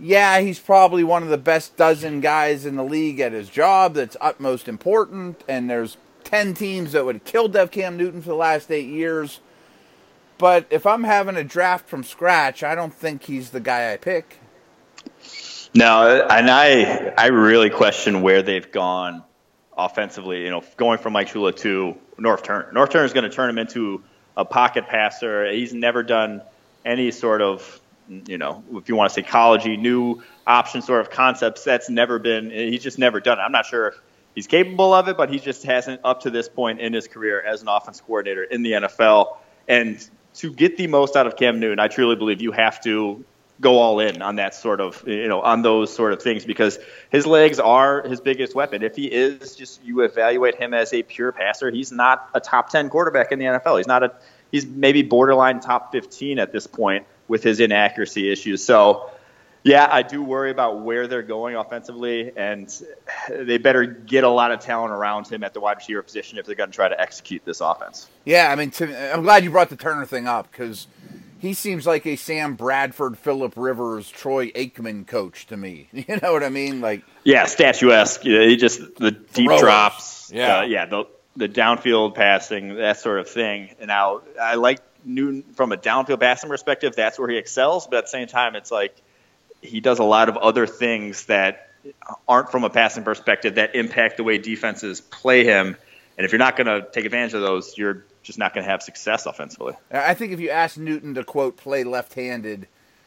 Yeah, 0.00 0.40
he's 0.40 0.60
probably 0.60 1.04
one 1.04 1.22
of 1.22 1.28
the 1.28 1.36
best 1.36 1.76
dozen 1.76 2.22
guys 2.22 2.64
in 2.64 2.76
the 2.76 2.84
league 2.84 3.20
at 3.20 3.32
his 3.32 3.50
job 3.50 3.92
that's 3.92 4.16
utmost 4.18 4.66
important, 4.66 5.44
and 5.46 5.68
there's 5.68 5.98
10 6.28 6.52
teams 6.52 6.92
that 6.92 7.06
would 7.06 7.24
kill 7.24 7.48
Dev 7.48 7.70
Cam 7.70 7.96
Newton 7.96 8.20
for 8.20 8.28
the 8.28 8.34
last 8.34 8.70
eight 8.70 8.86
years. 8.86 9.40
But 10.36 10.66
if 10.68 10.86
I'm 10.86 11.04
having 11.04 11.36
a 11.36 11.42
draft 11.42 11.88
from 11.88 12.04
scratch, 12.04 12.62
I 12.62 12.74
don't 12.74 12.92
think 12.92 13.22
he's 13.22 13.48
the 13.48 13.60
guy 13.60 13.94
I 13.94 13.96
pick. 13.96 14.38
No, 15.74 16.26
and 16.28 16.50
I 16.50 17.14
I 17.16 17.28
really 17.28 17.70
question 17.70 18.20
where 18.20 18.42
they've 18.42 18.70
gone 18.70 19.24
offensively. 19.76 20.44
You 20.44 20.50
know, 20.50 20.62
going 20.76 20.98
from 20.98 21.14
Mike 21.14 21.28
Shula 21.28 21.56
to 21.60 21.96
Norv 22.18 22.42
Turner. 22.42 22.70
Norv 22.74 22.90
Turner 22.90 23.06
is 23.06 23.14
going 23.14 23.28
to 23.28 23.34
turn 23.34 23.48
him 23.48 23.56
into 23.56 24.02
a 24.36 24.44
pocket 24.44 24.86
passer. 24.86 25.50
He's 25.50 25.72
never 25.72 26.02
done 26.02 26.42
any 26.84 27.10
sort 27.10 27.40
of, 27.40 27.80
you 28.08 28.36
know, 28.36 28.62
if 28.74 28.90
you 28.90 28.96
want 28.96 29.10
to 29.10 29.14
say 29.14 29.22
collegey, 29.22 29.78
new 29.78 30.22
option 30.46 30.82
sort 30.82 31.00
of 31.00 31.10
concepts. 31.10 31.64
That's 31.64 31.88
never 31.88 32.18
been. 32.18 32.50
He's 32.50 32.82
just 32.82 32.98
never 32.98 33.18
done 33.18 33.38
it. 33.38 33.42
I'm 33.42 33.52
not 33.52 33.64
sure 33.64 33.94
he's 34.34 34.46
capable 34.46 34.92
of 34.94 35.08
it, 35.08 35.16
but 35.16 35.30
he 35.30 35.38
just 35.38 35.64
hasn't 35.64 36.00
up 36.04 36.22
to 36.22 36.30
this 36.30 36.48
point 36.48 36.80
in 36.80 36.92
his 36.92 37.08
career 37.08 37.40
as 37.40 37.62
an 37.62 37.68
offense 37.68 38.00
coordinator 38.00 38.44
in 38.44 38.62
the 38.62 38.72
NFL. 38.72 39.36
And 39.66 40.08
to 40.34 40.52
get 40.52 40.76
the 40.76 40.86
most 40.86 41.16
out 41.16 41.26
of 41.26 41.36
Cam 41.36 41.60
Newton, 41.60 41.78
I 41.78 41.88
truly 41.88 42.16
believe 42.16 42.40
you 42.40 42.52
have 42.52 42.80
to 42.84 43.24
go 43.60 43.78
all 43.78 43.98
in 43.98 44.22
on 44.22 44.36
that 44.36 44.54
sort 44.54 44.80
of 44.80 45.02
you 45.06 45.26
know 45.26 45.40
on 45.40 45.62
those 45.62 45.92
sort 45.92 46.12
of 46.12 46.22
things 46.22 46.44
because 46.44 46.78
his 47.10 47.26
legs 47.26 47.58
are 47.58 48.06
his 48.06 48.20
biggest 48.20 48.54
weapon. 48.54 48.82
If 48.82 48.94
he 48.94 49.06
is 49.06 49.56
just 49.56 49.82
you 49.84 50.02
evaluate 50.02 50.54
him 50.54 50.74
as 50.74 50.92
a 50.92 51.02
pure 51.02 51.32
passer, 51.32 51.70
he's 51.70 51.90
not 51.90 52.30
a 52.34 52.40
top 52.40 52.70
10 52.70 52.88
quarterback 52.88 53.32
in 53.32 53.38
the 53.38 53.46
NFL. 53.46 53.78
He's 53.78 53.86
not 53.86 54.02
a 54.02 54.12
he's 54.52 54.66
maybe 54.66 55.02
borderline 55.02 55.60
top 55.60 55.92
15 55.92 56.38
at 56.38 56.52
this 56.52 56.66
point 56.66 57.06
with 57.26 57.42
his 57.42 57.60
inaccuracy 57.60 58.30
issues. 58.30 58.64
So 58.64 59.10
yeah, 59.62 59.88
I 59.90 60.02
do 60.02 60.22
worry 60.22 60.50
about 60.50 60.80
where 60.80 61.06
they're 61.06 61.22
going 61.22 61.56
offensively, 61.56 62.32
and 62.36 62.72
they 63.30 63.58
better 63.58 63.84
get 63.84 64.24
a 64.24 64.28
lot 64.28 64.52
of 64.52 64.60
talent 64.60 64.92
around 64.92 65.28
him 65.28 65.42
at 65.44 65.54
the 65.54 65.60
wide 65.60 65.78
receiver 65.78 66.02
position 66.02 66.38
if 66.38 66.46
they're 66.46 66.54
going 66.54 66.70
to 66.70 66.74
try 66.74 66.88
to 66.88 67.00
execute 67.00 67.44
this 67.44 67.60
offense. 67.60 68.08
Yeah, 68.24 68.50
I 68.50 68.54
mean, 68.54 68.70
to, 68.72 69.12
I'm 69.12 69.22
glad 69.22 69.44
you 69.44 69.50
brought 69.50 69.70
the 69.70 69.76
Turner 69.76 70.06
thing 70.06 70.26
up 70.26 70.50
because 70.50 70.86
he 71.38 71.54
seems 71.54 71.86
like 71.86 72.06
a 72.06 72.16
Sam 72.16 72.54
Bradford, 72.54 73.18
Philip 73.18 73.54
Rivers, 73.56 74.08
Troy 74.10 74.50
Aikman 74.50 75.06
coach 75.06 75.46
to 75.46 75.56
me. 75.56 75.88
You 76.08 76.18
know 76.22 76.32
what 76.32 76.42
I 76.42 76.48
mean? 76.48 76.80
Like 76.80 77.02
yeah, 77.24 77.44
statuesque. 77.44 78.24
You 78.24 78.38
know, 78.38 78.46
he 78.46 78.56
just 78.56 78.80
the 78.96 79.10
deep 79.10 79.48
throwers. 79.48 79.60
drops. 79.60 80.32
Yeah, 80.32 80.58
uh, 80.58 80.62
yeah, 80.62 80.86
the 80.86 81.04
the 81.36 81.48
downfield 81.48 82.14
passing, 82.14 82.76
that 82.76 82.98
sort 82.98 83.20
of 83.20 83.28
thing. 83.28 83.74
And 83.78 83.88
now 83.88 84.22
I 84.40 84.54
like 84.54 84.80
Newton 85.04 85.42
from 85.54 85.72
a 85.72 85.76
downfield 85.76 86.20
passing 86.20 86.48
perspective. 86.48 86.96
That's 86.96 87.18
where 87.18 87.28
he 87.28 87.36
excels. 87.36 87.86
But 87.86 87.98
at 87.98 88.04
the 88.04 88.10
same 88.10 88.26
time, 88.26 88.56
it's 88.56 88.70
like 88.70 88.96
he 89.62 89.80
does 89.80 89.98
a 89.98 90.04
lot 90.04 90.28
of 90.28 90.36
other 90.36 90.66
things 90.66 91.26
that 91.26 91.70
aren't 92.26 92.50
from 92.50 92.64
a 92.64 92.70
passing 92.70 93.04
perspective 93.04 93.56
that 93.56 93.74
impact 93.74 94.16
the 94.16 94.24
way 94.24 94.38
defenses 94.38 95.00
play 95.00 95.44
him. 95.44 95.76
And 96.16 96.24
if 96.24 96.32
you're 96.32 96.38
not 96.38 96.56
going 96.56 96.66
to 96.66 96.88
take 96.90 97.04
advantage 97.04 97.34
of 97.34 97.42
those, 97.42 97.78
you're 97.78 98.04
just 98.22 98.38
not 98.38 98.52
going 98.52 98.64
to 98.64 98.70
have 98.70 98.82
success 98.82 99.26
offensively. 99.26 99.74
I 99.90 100.14
think 100.14 100.32
if 100.32 100.40
you 100.40 100.50
ask 100.50 100.76
Newton 100.76 101.14
to 101.14 101.24
quote 101.24 101.56
play 101.56 101.84
left-handed, 101.84 102.66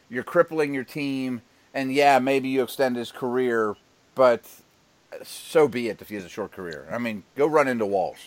you're 0.09 0.23
crippling 0.23 0.73
your 0.73 0.83
team, 0.83 1.41
and 1.73 1.93
yeah, 1.93 2.19
maybe 2.19 2.49
you 2.49 2.63
extend 2.63 2.95
his 2.95 3.11
career, 3.11 3.75
but 4.15 4.43
so 5.23 5.67
be 5.67 5.89
it 5.89 6.01
if 6.01 6.09
he 6.09 6.15
has 6.15 6.25
a 6.25 6.29
short 6.29 6.51
career. 6.53 6.87
I 6.91 6.97
mean, 6.97 7.23
go 7.35 7.47
run 7.47 7.67
into 7.67 7.85
walls. 7.85 8.17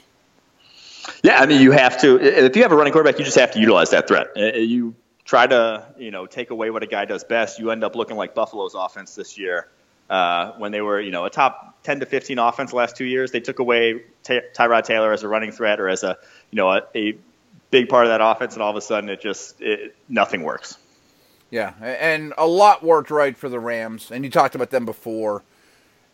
Yeah, 1.23 1.38
I 1.38 1.47
mean, 1.47 1.61
you 1.61 1.71
have 1.73 2.00
to. 2.00 2.19
If 2.19 2.57
you 2.57 2.62
have 2.62 2.73
a 2.73 2.76
running 2.76 2.93
quarterback, 2.93 3.19
you 3.19 3.25
just 3.25 3.38
have 3.38 3.50
to 3.52 3.61
utilize 3.61 3.90
that 3.90 4.09
threat. 4.09 4.28
Uh, 4.37 4.57
you 4.57 4.95
try 5.25 5.47
to, 5.47 5.87
you 5.99 6.11
know, 6.11 6.26
take 6.26 6.50
away 6.50 6.71
what 6.71 6.83
a 6.83 6.87
guy 6.87 7.04
does 7.04 7.25
best. 7.25 7.59
You 7.59 7.71
end 7.71 7.85
up 7.85 7.95
looking 7.95 8.16
like 8.16 8.35
Buffalo's 8.35 8.75
offense 8.75 9.14
this 9.14 9.38
year. 9.38 9.69
Uh, 10.11 10.52
when 10.59 10.71
they 10.71 10.83
were, 10.83 11.00
you 11.00 11.11
know, 11.11 11.25
a 11.25 11.31
top 11.31 11.83
10 11.83 12.00
to 12.00 12.07
15 12.07 12.38
offense 12.38 12.71
the 12.71 12.76
last 12.76 12.95
two 12.95 13.07
years, 13.07 13.31
they 13.31 13.40
took 13.40 13.59
away 13.59 14.02
Ty- 14.23 14.43
Tyrod 14.54 14.85
Taylor 14.85 15.12
as 15.12 15.23
a 15.23 15.28
running 15.28 15.50
threat 15.50 15.81
or 15.81 15.88
as 15.88 16.02
a, 16.02 16.19
you 16.50 16.57
know, 16.57 16.69
a, 16.71 16.83
a, 16.95 17.16
big 17.75 17.88
part 17.88 18.07
of 18.07 18.11
that 18.11 18.21
offense, 18.21 18.54
and 18.54 18.62
all 18.62 18.71
of 18.71 18.76
a 18.76 18.81
sudden 18.81 19.11
it 19.11 19.21
just 19.21 19.61
it, 19.61 19.97
nothing 20.09 20.45
works. 20.45 20.78
Yeah, 21.50 21.73
and 21.83 22.33
a 22.38 22.47
lot 22.47 22.85
worked 22.85 23.11
right 23.11 23.37
for 23.37 23.49
the 23.49 23.59
Rams, 23.59 24.12
and 24.12 24.25
you 24.25 24.31
talked 24.31 24.54
about 24.54 24.71
them 24.71 24.85
before. 24.85 25.43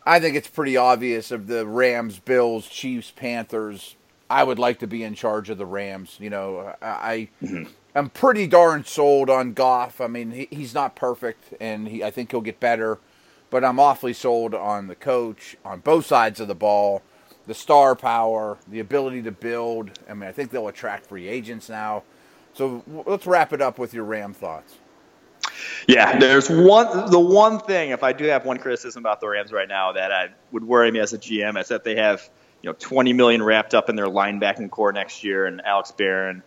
I 0.07 0.21
think 0.21 0.37
it's 0.37 0.49
pretty 0.49 0.79
obvious 0.79 1.31
of 1.31 1.49
the 1.49 1.67
Rams, 1.67 2.19
Bills, 2.19 2.67
Chiefs, 2.67 3.11
Panthers. 3.11 3.95
I 4.31 4.43
would 4.43 4.59
like 4.59 4.79
to 4.79 4.87
be 4.87 5.05
in 5.05 5.15
charge 5.15 5.51
of 5.51 5.59
the 5.59 5.67
Rams. 5.67 6.17
You 6.19 6.31
know, 6.31 6.75
I 6.81 7.29
mm-hmm. 7.43 7.71
I'm 7.95 8.11
pretty 8.11 8.47
darn 8.47 8.85
sold 8.85 9.31
on 9.31 9.53
Goff. 9.53 10.01
I 10.01 10.07
mean, 10.07 10.31
he, 10.31 10.49
he's 10.51 10.75
not 10.75 10.95
perfect, 10.95 11.55
and 11.61 11.89
he, 11.89 12.05
I 12.05 12.11
think 12.11 12.31
he'll 12.31 12.41
get 12.41 12.61
better 12.61 12.99
but 13.51 13.65
I'm 13.65 13.79
awfully 13.79 14.13
sold 14.13 14.55
on 14.55 14.87
the 14.87 14.95
coach 14.95 15.57
on 15.65 15.81
both 15.81 16.07
sides 16.07 16.41
of 16.41 16.49
the 16.49 16.55
ball, 16.55 17.03
the 17.47 17.55
star 17.55 17.95
power, 17.97 18.57
the 18.69 18.81
ability 18.81 19.23
to 19.23 19.33
build. 19.33 19.91
I 20.09 20.15
mean, 20.15 20.29
I 20.29 20.33
think 20.33 20.51
they'll 20.51 20.69
attract 20.69 21.07
free 21.07 21.29
agents 21.29 21.69
now. 21.69 22.05
So 22.55 22.83
let's 23.07 23.27
wrap 23.27 23.53
it 23.53 23.61
up 23.61 23.79
with 23.79 23.93
your 23.93 24.05
Ram 24.05 24.33
thoughts. 24.33 24.77
Yeah, 25.87 26.19
there's 26.19 26.49
one. 26.49 27.11
The 27.11 27.19
one 27.19 27.59
thing, 27.59 27.91
if 27.91 28.03
I 28.03 28.13
do 28.13 28.25
have 28.25 28.45
one 28.45 28.59
criticism 28.59 29.03
about 29.03 29.21
the 29.21 29.29
Rams 29.29 29.53
right 29.53 29.69
now, 29.69 29.93
that 29.93 30.13
I 30.13 30.29
would 30.53 30.65
worry 30.65 30.91
me 30.91 31.01
as 31.01 31.13
a 31.13 31.19
GM 31.19 31.61
is 31.61 31.69
that 31.69 31.85
they 31.85 31.97
have 31.97 32.29
you 32.63 32.71
know 32.71 32.77
20 32.79 33.13
million 33.13 33.43
wrapped 33.43 33.75
up 33.75 33.89
in 33.89 33.97
their 33.97 34.07
linebacking 34.07 34.71
corps 34.71 34.93
next 34.93 35.25
year, 35.25 35.47
and 35.47 35.61
Alex 35.65 35.91
Barron, 35.93 36.43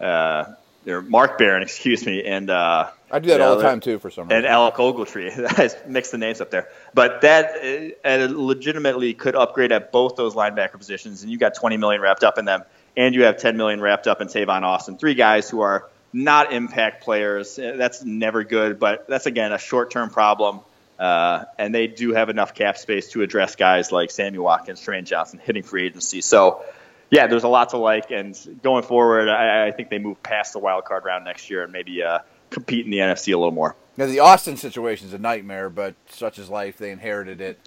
uh, 0.00 0.46
or 0.86 1.02
Mark 1.02 1.38
Barron, 1.38 1.62
excuse 1.62 2.04
me, 2.06 2.24
and 2.24 2.50
uh, 2.50 2.90
I 3.10 3.18
do 3.18 3.28
that 3.28 3.40
all 3.40 3.56
the 3.56 3.62
time 3.62 3.80
too 3.80 3.98
for 3.98 4.10
some 4.10 4.28
reason. 4.28 4.44
And 4.44 4.46
Alec 4.46 4.74
Ogletree, 4.74 5.32
I 5.58 5.88
mixed 5.88 6.12
the 6.12 6.18
names 6.18 6.40
up 6.40 6.50
there, 6.50 6.68
but 6.94 7.22
that 7.22 7.96
uh, 8.04 8.28
legitimately 8.30 9.14
could 9.14 9.34
upgrade 9.34 9.72
at 9.72 9.92
both 9.92 10.16
those 10.16 10.34
linebacker 10.34 10.78
positions, 10.78 11.22
and 11.22 11.32
you 11.32 11.38
got 11.38 11.54
20 11.54 11.76
million 11.76 12.00
wrapped 12.00 12.24
up 12.24 12.38
in 12.38 12.44
them, 12.44 12.62
and 12.96 13.14
you 13.14 13.24
have 13.24 13.38
10 13.38 13.56
million 13.56 13.80
wrapped 13.80 14.06
up 14.06 14.20
in 14.20 14.28
Tavon 14.28 14.62
Austin, 14.62 14.98
three 14.98 15.14
guys 15.14 15.48
who 15.48 15.60
are 15.60 15.88
not 16.12 16.52
impact 16.52 17.02
players. 17.02 17.58
Uh, 17.58 17.74
that's 17.76 18.02
never 18.04 18.44
good, 18.44 18.78
but 18.78 19.06
that's 19.08 19.26
again 19.26 19.52
a 19.52 19.58
short-term 19.58 20.10
problem. 20.10 20.60
Uh, 20.98 21.44
and 21.58 21.72
they 21.72 21.86
do 21.86 22.12
have 22.12 22.28
enough 22.28 22.54
cap 22.54 22.76
space 22.76 23.10
to 23.10 23.22
address 23.22 23.54
guys 23.54 23.92
like 23.92 24.10
Sammy 24.10 24.38
Watkins, 24.38 24.84
Trumaine 24.84 25.04
Johnson 25.04 25.38
hitting 25.38 25.62
free 25.62 25.86
agency. 25.86 26.20
So 26.22 26.64
yeah, 27.10 27.26
there's 27.26 27.44
a 27.44 27.48
lot 27.48 27.70
to 27.70 27.78
like, 27.78 28.10
and 28.10 28.36
going 28.62 28.82
forward, 28.82 29.28
I, 29.28 29.68
I, 29.68 29.70
think 29.72 29.88
they 29.88 29.98
move 29.98 30.22
past 30.22 30.52
the 30.52 30.58
wild 30.58 30.84
card 30.84 31.04
round 31.04 31.24
next 31.24 31.48
year 31.48 31.62
and 31.62 31.72
maybe 31.72 32.02
uh, 32.02 32.18
compete 32.50 32.84
in 32.84 32.90
the 32.90 32.98
NFC 32.98 33.32
a 33.32 33.38
little 33.38 33.52
more. 33.52 33.76
Now, 33.96 34.06
the 34.06 34.20
Austin 34.20 34.56
situation 34.56 35.08
is 35.08 35.14
a 35.14 35.18
nightmare, 35.18 35.70
but 35.70 35.94
such 36.10 36.38
is 36.38 36.48
life. 36.48 36.78
They 36.78 36.90
inherited 36.90 37.40
it. 37.40 37.58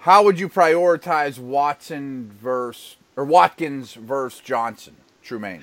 How 0.00 0.22
would 0.24 0.38
you 0.38 0.48
prioritize 0.48 1.38
Watson 1.38 2.30
versus 2.40 2.96
or 3.16 3.24
Watkins 3.24 3.94
versus 3.94 4.40
Johnson, 4.40 4.94
Trumaine? 5.24 5.62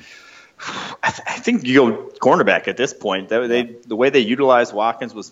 I, 0.59 1.11
th- 1.11 1.27
I 1.27 1.39
think 1.39 1.63
you 1.65 1.75
go 1.75 2.11
cornerback 2.19 2.67
at 2.67 2.77
this 2.77 2.93
point. 2.93 3.29
They, 3.29 3.47
they, 3.47 3.63
the 3.85 3.95
way 3.95 4.09
they 4.09 4.19
utilized 4.19 4.73
Watkins 4.73 5.13
was 5.13 5.31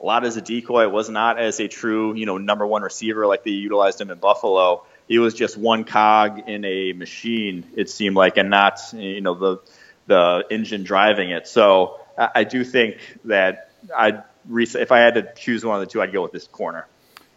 a 0.00 0.04
lot 0.04 0.24
as 0.24 0.36
a 0.36 0.40
decoy. 0.40 0.84
It 0.84 0.90
was 0.90 1.08
not 1.08 1.38
as 1.38 1.60
a 1.60 1.68
true, 1.68 2.14
you 2.14 2.26
know, 2.26 2.38
number 2.38 2.66
one 2.66 2.82
receiver 2.82 3.26
like 3.26 3.44
they 3.44 3.50
utilized 3.50 4.00
him 4.00 4.10
in 4.10 4.18
Buffalo 4.18 4.84
he 5.10 5.18
was 5.18 5.34
just 5.34 5.58
one 5.58 5.82
cog 5.82 6.48
in 6.48 6.64
a 6.64 6.92
machine. 6.92 7.66
It 7.74 7.90
seemed 7.90 8.14
like, 8.14 8.36
and 8.36 8.48
not 8.48 8.80
you 8.94 9.20
know 9.20 9.34
the 9.34 9.58
the 10.06 10.44
engine 10.50 10.84
driving 10.84 11.30
it. 11.30 11.48
So 11.48 11.98
I, 12.16 12.28
I 12.36 12.44
do 12.44 12.62
think 12.62 12.96
that 13.24 13.72
I'd 13.94 14.22
if 14.48 14.92
I 14.92 15.00
had 15.00 15.14
to 15.14 15.34
choose 15.34 15.64
one 15.64 15.74
of 15.74 15.80
the 15.80 15.92
two, 15.92 16.00
I'd 16.00 16.12
go 16.12 16.22
with 16.22 16.30
this 16.30 16.46
corner. 16.46 16.86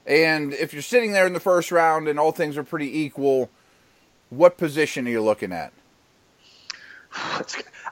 And 0.06 0.54
if 0.54 0.74
you're 0.74 0.84
sitting 0.84 1.14
there 1.14 1.26
in 1.26 1.34
the 1.34 1.40
first 1.40 1.72
round 1.72 2.08
and 2.08 2.20
all 2.20 2.32
things 2.32 2.58
are 2.58 2.64
pretty 2.64 3.00
equal, 3.00 3.50
what 4.30 4.56
position 4.56 5.08
are 5.08 5.12
you 5.12 5.24
looking 5.24 5.52
at? 5.52 5.74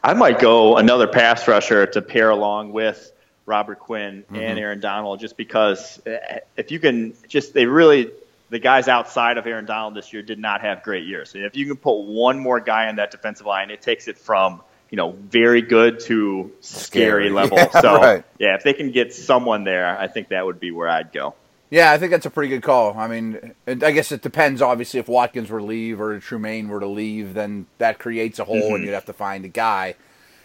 I 0.04 0.14
might 0.14 0.38
go 0.38 0.78
another 0.78 1.08
pass 1.08 1.48
rusher 1.48 1.88
to 1.88 2.04
pair 2.04 2.30
along 2.30 2.72
with 2.72 3.12
Robert 3.48 3.80
Quinn 3.80 4.22
mm-hmm. 4.24 4.36
and 4.36 4.60
Aaron 4.60 4.80
Donald, 4.80 5.20
just 5.20 5.38
because 5.38 6.00
eh, 6.06 6.42
if 6.56 6.70
you 6.70 6.80
can 6.80 7.16
just 7.28 7.56
they 7.56 7.66
really 7.66 8.12
the 8.52 8.60
guys 8.60 8.90
outside 8.90 9.38
of 9.38 9.48
Aaron 9.48 9.66
Donald 9.66 9.96
this 9.96 10.12
year 10.12 10.22
did 10.22 10.38
not 10.38 10.62
have 10.62 10.84
great 10.84 11.06
years. 11.06 11.34
And 11.34 11.46
if 11.46 11.56
you 11.56 11.66
can 11.66 11.78
put 11.78 12.02
one 12.02 12.38
more 12.38 12.60
guy 12.60 12.90
on 12.90 12.98
that 12.98 13.10
defensive 13.10 13.48
line, 13.48 13.72
it 13.72 13.82
takes 13.82 14.08
it 14.08 14.20
from 14.20 14.62
you 14.92 14.98
know 14.98 15.14
very 15.14 15.62
good 15.62 16.02
to 16.02 16.52
scary, 16.60 17.30
scary. 17.30 17.30
level. 17.32 17.58
Yeah, 17.58 17.82
so 17.82 17.96
right. 17.96 18.24
yeah, 18.38 18.56
if 18.56 18.64
they 18.64 18.74
can 18.74 18.92
get 18.92 19.14
someone 19.14 19.64
there, 19.64 19.98
I 19.98 20.08
think 20.08 20.30
that 20.30 20.46
would 20.46 20.60
be 20.60 20.72
where 20.72 20.90
I'd 20.90 21.12
go. 21.12 21.34
Yeah, 21.70 21.94
I 21.94 21.98
think 21.98 22.12
that's 22.12 22.26
a 22.26 22.30
pretty 22.30 22.50
good 22.50 22.64
call. 22.64 22.98
I 22.98 23.08
mean, 23.08 23.56
I 23.66 23.92
guess 23.92 24.12
it 24.12 24.22
depends. 24.22 24.62
Obviously, 24.62 25.00
if 25.00 25.08
Watkins 25.08 25.50
were 25.50 25.60
to 25.60 25.66
leave 25.66 26.02
or 26.02 26.20
Trumaine 26.20 26.68
were 26.68 26.82
to 26.82 26.88
leave, 26.88 27.34
then 27.34 27.68
that 27.78 27.98
creates 27.98 28.40
a 28.40 28.44
hole, 28.44 28.58
mm-hmm. 28.58 28.76
and 28.76 28.84
you'd 28.84 28.94
have 28.94 29.06
to 29.06 29.14
find 29.14 29.46
a 29.46 29.48
guy, 29.48 29.96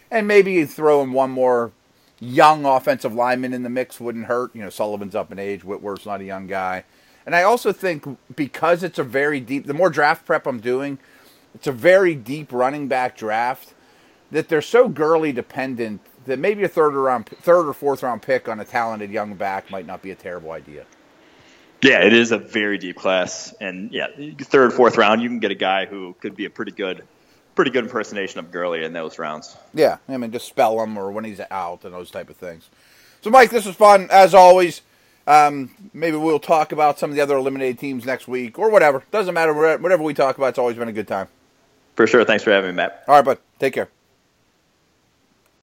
and 0.09 0.25
maybe 0.25 0.63
throw 0.63 1.03
in 1.03 1.11
one 1.11 1.29
more 1.29 1.73
young 2.21 2.65
offensive 2.65 3.13
lineman 3.13 3.53
in 3.53 3.63
the 3.63 3.69
mix 3.69 3.99
wouldn't 3.99 4.27
hurt. 4.27 4.55
You 4.55 4.61
know, 4.61 4.69
Sullivan's 4.69 5.13
up 5.13 5.29
in 5.29 5.39
age, 5.39 5.65
Whitworth's 5.65 6.05
not 6.05 6.21
a 6.21 6.23
young 6.23 6.47
guy. 6.47 6.85
And 7.27 7.35
I 7.35 7.43
also 7.43 7.73
think 7.73 8.05
because 8.37 8.83
it's 8.83 8.97
a 8.97 9.03
very 9.03 9.41
deep, 9.41 9.67
the 9.67 9.73
more 9.73 9.89
draft 9.89 10.25
prep 10.25 10.47
I'm 10.47 10.61
doing, 10.61 10.97
it's 11.53 11.67
a 11.67 11.73
very 11.73 12.15
deep 12.15 12.53
running 12.53 12.87
back 12.87 13.17
draft 13.17 13.73
that 14.31 14.47
they're 14.47 14.61
so 14.61 14.87
Gurley 14.87 15.33
dependent 15.33 15.99
that 16.25 16.39
maybe 16.39 16.63
a 16.63 16.69
third 16.69 16.93
round, 16.93 17.27
third 17.27 17.67
or 17.67 17.73
fourth 17.73 18.01
round 18.01 18.21
pick 18.21 18.47
on 18.47 18.61
a 18.61 18.65
talented 18.65 19.11
young 19.11 19.35
back 19.35 19.69
might 19.69 19.85
not 19.85 20.01
be 20.01 20.11
a 20.11 20.15
terrible 20.15 20.51
idea. 20.51 20.85
Yeah, 21.83 21.99
it 21.99 22.13
is 22.13 22.31
a 22.31 22.37
very 22.37 22.77
deep 22.77 22.95
class, 22.95 23.53
and 23.59 23.91
yeah, 23.91 24.07
third, 24.39 24.71
fourth 24.71 24.97
round, 24.97 25.21
you 25.21 25.27
can 25.27 25.39
get 25.39 25.51
a 25.51 25.55
guy 25.55 25.85
who 25.85 26.15
could 26.21 26.35
be 26.35 26.45
a 26.45 26.49
pretty 26.49 26.71
good, 26.71 27.03
pretty 27.55 27.71
good 27.71 27.83
impersonation 27.83 28.39
of 28.39 28.51
Gurley 28.51 28.85
in 28.85 28.93
those 28.93 29.19
rounds. 29.19 29.55
Yeah, 29.73 29.97
I 30.07 30.15
mean, 30.15 30.31
just 30.31 30.47
spell 30.47 30.81
him 30.81 30.97
or 30.97 31.11
when 31.11 31.25
he's 31.25 31.41
out 31.51 31.83
and 31.83 31.93
those 31.93 32.09
type 32.09 32.29
of 32.29 32.37
things. 32.37 32.69
So, 33.21 33.29
Mike, 33.29 33.49
this 33.49 33.65
was 33.65 33.75
fun 33.75 34.07
as 34.09 34.33
always. 34.33 34.81
Um, 35.27 35.71
maybe 35.93 36.15
we'll 36.15 36.39
talk 36.39 36.71
about 36.71 36.97
some 36.97 37.09
of 37.09 37.15
the 37.15 37.21
other 37.21 37.35
eliminated 37.35 37.77
teams 37.77 38.05
next 38.05 38.27
week 38.27 38.57
or 38.57 38.69
whatever. 38.71 39.03
Doesn't 39.11 39.33
matter. 39.33 39.53
Whatever 39.53 40.01
we 40.01 40.13
talk 40.13 40.37
about, 40.37 40.47
it's 40.47 40.57
always 40.57 40.77
been 40.77 40.87
a 40.87 40.93
good 40.93 41.07
time. 41.07 41.27
For 41.95 42.07
sure. 42.07 42.23
Thanks 42.23 42.43
for 42.43 42.51
having 42.51 42.71
me, 42.71 42.75
Matt. 42.77 43.03
All 43.07 43.15
right, 43.15 43.25
bud. 43.25 43.39
Take 43.59 43.73
care. 43.73 43.89